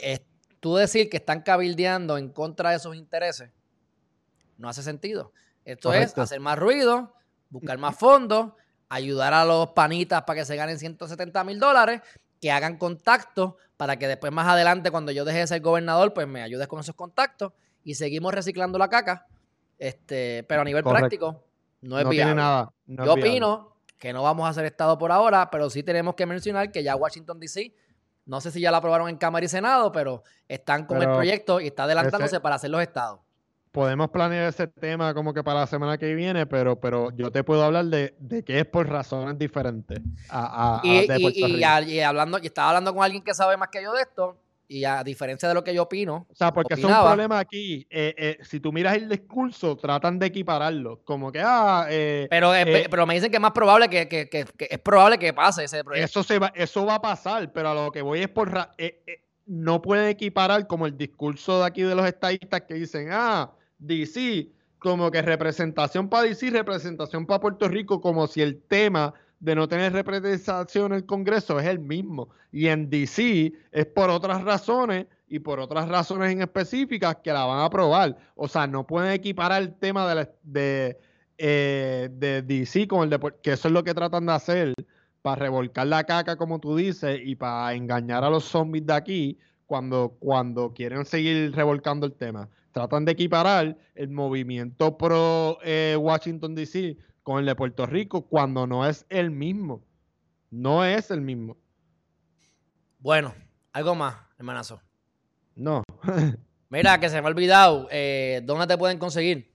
tú 0.60 0.76
decir 0.76 1.08
que 1.08 1.16
están 1.16 1.42
cabildeando 1.42 2.18
en 2.18 2.28
contra 2.30 2.70
de 2.70 2.76
esos 2.76 2.94
intereses, 2.94 3.50
no 4.58 4.68
hace 4.68 4.82
sentido. 4.82 5.32
Esto 5.64 5.92
es 5.92 6.16
hacer 6.16 6.40
más 6.40 6.58
ruido, 6.58 7.14
buscar 7.48 7.78
más 7.78 7.96
fondos, 7.96 8.52
ayudar 8.88 9.34
a 9.34 9.44
los 9.44 9.70
panitas 9.70 10.22
para 10.22 10.40
que 10.40 10.44
se 10.44 10.56
ganen 10.56 10.78
170 10.78 11.44
mil 11.44 11.58
dólares, 11.58 12.02
que 12.40 12.50
hagan 12.50 12.76
contactos 12.76 13.54
para 13.76 13.98
que 13.98 14.08
después 14.08 14.32
más 14.32 14.46
adelante, 14.46 14.90
cuando 14.90 15.12
yo 15.12 15.24
deje 15.24 15.38
de 15.38 15.46
ser 15.46 15.60
gobernador, 15.60 16.12
pues 16.12 16.26
me 16.26 16.42
ayudes 16.42 16.68
con 16.68 16.80
esos 16.80 16.94
contactos 16.94 17.52
y 17.82 17.94
seguimos 17.94 18.34
reciclando 18.34 18.78
la 18.78 18.88
caca. 18.88 19.26
Este, 19.78 20.44
pero 20.44 20.60
a 20.60 20.64
nivel 20.64 20.84
práctico, 20.84 21.42
no 21.80 21.98
es 21.98 22.04
no 22.04 22.34
nada. 22.34 22.72
yo 22.86 23.14
opino 23.14 23.76
que 23.98 24.12
no 24.12 24.22
vamos 24.22 24.46
a 24.46 24.50
hacer 24.50 24.64
Estado 24.64 24.98
por 24.98 25.12
ahora, 25.12 25.50
pero 25.50 25.70
sí 25.70 25.82
tenemos 25.82 26.14
que 26.14 26.26
mencionar 26.26 26.70
que 26.72 26.82
ya 26.82 26.96
Washington 26.96 27.38
DC, 27.38 27.74
no 28.30 28.40
sé 28.40 28.52
si 28.52 28.60
ya 28.60 28.70
la 28.70 28.76
aprobaron 28.76 29.08
en 29.08 29.16
Cámara 29.16 29.44
y 29.44 29.48
Senado, 29.48 29.90
pero 29.90 30.22
están 30.46 30.86
con 30.86 31.02
el 31.02 31.08
proyecto 31.08 31.60
y 31.60 31.66
está 31.66 31.82
adelantándose 31.82 32.38
para 32.38 32.54
hacer 32.54 32.70
los 32.70 32.80
estados. 32.80 33.18
Podemos 33.72 34.08
planear 34.10 34.48
ese 34.48 34.68
tema 34.68 35.12
como 35.14 35.34
que 35.34 35.42
para 35.42 35.60
la 35.60 35.66
semana 35.66 35.98
que 35.98 36.14
viene, 36.14 36.46
pero, 36.46 36.78
pero 36.78 37.10
yo 37.10 37.32
te 37.32 37.42
puedo 37.42 37.64
hablar 37.64 37.86
de, 37.86 38.14
de 38.20 38.44
que 38.44 38.60
es 38.60 38.66
por 38.66 38.88
razones 38.88 39.36
diferentes 39.36 39.98
a, 40.28 40.80
y, 40.84 41.08
y, 41.08 42.00
hablando, 42.02 42.38
y 42.40 42.46
estaba 42.46 42.68
hablando 42.68 42.94
con 42.94 43.02
alguien 43.02 43.24
que 43.24 43.34
sabe 43.34 43.56
más 43.56 43.68
que 43.68 43.82
yo 43.82 43.92
de 43.92 44.02
esto, 44.02 44.36
y 44.70 44.84
a 44.84 45.02
diferencia 45.02 45.48
de 45.48 45.54
lo 45.54 45.64
que 45.64 45.74
yo 45.74 45.82
opino. 45.82 46.28
O 46.30 46.34
sea, 46.34 46.52
porque 46.52 46.74
es 46.74 46.84
un 46.84 46.92
problema 46.92 47.40
aquí. 47.40 47.84
Eh, 47.90 48.14
eh, 48.16 48.38
si 48.42 48.60
tú 48.60 48.72
miras 48.72 48.96
el 48.96 49.08
discurso, 49.08 49.76
tratan 49.76 50.16
de 50.20 50.26
equipararlo. 50.26 51.02
Como 51.02 51.32
que, 51.32 51.42
ah. 51.44 51.88
Eh, 51.90 52.28
pero, 52.30 52.52
pero 52.88 53.04
me 53.04 53.14
dicen 53.14 53.32
que 53.32 53.38
es 53.38 53.40
más 53.40 53.50
probable 53.50 53.88
que, 53.88 54.06
que, 54.06 54.28
que, 54.28 54.46
es 54.58 54.78
probable 54.78 55.18
que 55.18 55.32
pase 55.32 55.64
ese 55.64 55.82
proyecto. 55.82 56.20
Eso, 56.20 56.22
se 56.22 56.38
va, 56.38 56.52
eso 56.54 56.86
va 56.86 56.94
a 56.94 57.02
pasar, 57.02 57.52
pero 57.52 57.70
a 57.70 57.74
lo 57.74 57.90
que 57.90 58.00
voy 58.00 58.20
es 58.20 58.28
por. 58.28 58.52
no 59.46 59.82
pueden 59.82 60.06
equiparar 60.06 60.64
como 60.68 60.86
el 60.86 60.96
discurso 60.96 61.58
de 61.58 61.66
aquí 61.66 61.82
de 61.82 61.96
los 61.96 62.06
estadistas 62.06 62.60
que 62.62 62.74
dicen, 62.74 63.08
ah 63.10 63.50
DC, 63.78 64.52
como 64.78 65.10
que 65.10 65.20
representación 65.20 66.08
para 66.08 66.28
DC, 66.28 66.48
representación 66.50 67.26
para 67.26 67.40
Puerto 67.40 67.66
Rico, 67.66 68.00
como 68.00 68.28
si 68.28 68.40
el 68.40 68.62
tema 68.62 69.14
de 69.40 69.54
no 69.54 69.66
tener 69.68 69.92
representación 69.92 70.92
en 70.92 70.98
el 70.98 71.06
Congreso 71.06 71.58
es 71.58 71.66
el 71.66 71.78
mismo. 71.78 72.28
Y 72.52 72.68
en 72.68 72.90
DC 72.90 73.52
es 73.72 73.86
por 73.86 74.10
otras 74.10 74.42
razones 74.44 75.06
y 75.28 75.38
por 75.38 75.58
otras 75.60 75.88
razones 75.88 76.30
en 76.30 76.42
específicas 76.42 77.16
que 77.16 77.32
la 77.32 77.44
van 77.46 77.60
a 77.60 77.64
aprobar. 77.64 78.16
O 78.34 78.46
sea, 78.48 78.66
no 78.66 78.86
pueden 78.86 79.12
equiparar 79.12 79.62
el 79.62 79.74
tema 79.74 80.14
de, 80.14 80.28
de, 80.42 80.98
eh, 81.38 82.10
de 82.12 82.42
DC 82.42 82.86
con 82.86 83.04
el 83.04 83.10
de 83.10 83.18
que 83.42 83.52
eso 83.52 83.68
es 83.68 83.74
lo 83.74 83.82
que 83.82 83.94
tratan 83.94 84.26
de 84.26 84.32
hacer 84.32 84.74
para 85.22 85.36
revolcar 85.36 85.86
la 85.86 86.04
caca, 86.04 86.36
como 86.36 86.60
tú 86.60 86.76
dices, 86.76 87.20
y 87.24 87.34
para 87.34 87.74
engañar 87.74 88.24
a 88.24 88.30
los 88.30 88.44
zombies 88.44 88.86
de 88.86 88.92
aquí 88.94 89.38
cuando, 89.66 90.16
cuando 90.18 90.72
quieren 90.74 91.04
seguir 91.04 91.54
revolcando 91.54 92.06
el 92.06 92.12
tema 92.12 92.48
tratan 92.72 93.04
de 93.04 93.12
equiparar 93.12 93.76
el 93.94 94.08
movimiento 94.08 94.96
pro 94.96 95.58
eh, 95.64 95.96
Washington 95.98 96.54
DC 96.54 96.96
con 97.22 97.38
el 97.38 97.46
de 97.46 97.54
Puerto 97.54 97.86
Rico 97.86 98.22
cuando 98.22 98.66
no 98.66 98.86
es 98.86 99.06
el 99.08 99.30
mismo. 99.30 99.82
No 100.50 100.84
es 100.84 101.10
el 101.10 101.20
mismo. 101.20 101.56
Bueno, 102.98 103.34
algo 103.72 103.94
más, 103.94 104.16
hermanazo. 104.38 104.80
No. 105.54 105.82
Mira, 106.68 107.00
que 107.00 107.08
se 107.08 107.20
me 107.20 107.26
ha 107.26 107.30
olvidado. 107.30 107.88
Eh, 107.90 108.42
¿Dónde 108.44 108.66
te 108.66 108.78
pueden 108.78 108.98
conseguir? 108.98 109.52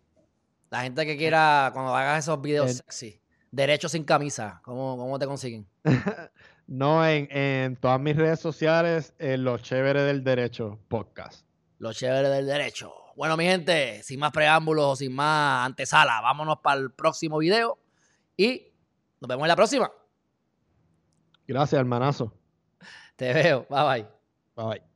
La 0.70 0.82
gente 0.82 1.06
que 1.06 1.18
quiera, 1.18 1.70
cuando 1.74 1.96
hagas 1.96 2.26
esos 2.26 2.42
videos 2.42 2.78
sexy, 2.78 3.22
derecho 3.52 3.88
sin 3.88 4.04
camisa, 4.04 4.60
¿cómo, 4.64 4.98
cómo 4.98 5.20
te 5.20 5.26
consiguen? 5.26 5.68
No, 6.68 7.08
en, 7.08 7.28
en 7.30 7.76
todas 7.76 8.00
mis 8.02 8.16
redes 8.16 8.40
sociales, 8.40 9.14
en 9.20 9.44
Los 9.44 9.62
Chéveres 9.62 10.04
del 10.04 10.24
Derecho 10.24 10.80
podcast. 10.88 11.46
Los 11.78 11.96
chéveres 11.96 12.32
del 12.32 12.48
derecho. 12.48 13.05
Bueno, 13.16 13.38
mi 13.38 13.46
gente, 13.46 14.04
sin 14.04 14.20
más 14.20 14.32
preámbulos 14.32 14.86
o 14.86 14.96
sin 14.96 15.16
más 15.16 15.66
antesala, 15.66 16.20
vámonos 16.22 16.60
para 16.60 16.82
el 16.82 16.92
próximo 16.92 17.38
video 17.38 17.80
y 18.36 18.68
nos 19.22 19.30
vemos 19.30 19.44
en 19.46 19.50
la 19.50 19.56
próxima. 19.56 19.92
Gracias, 21.48 21.80
hermanazo. 21.80 22.34
Te 23.16 23.34
veo. 23.34 23.66
Bye 23.70 23.84
bye. 23.84 24.08
Bye 24.56 24.66
bye. 24.66 24.95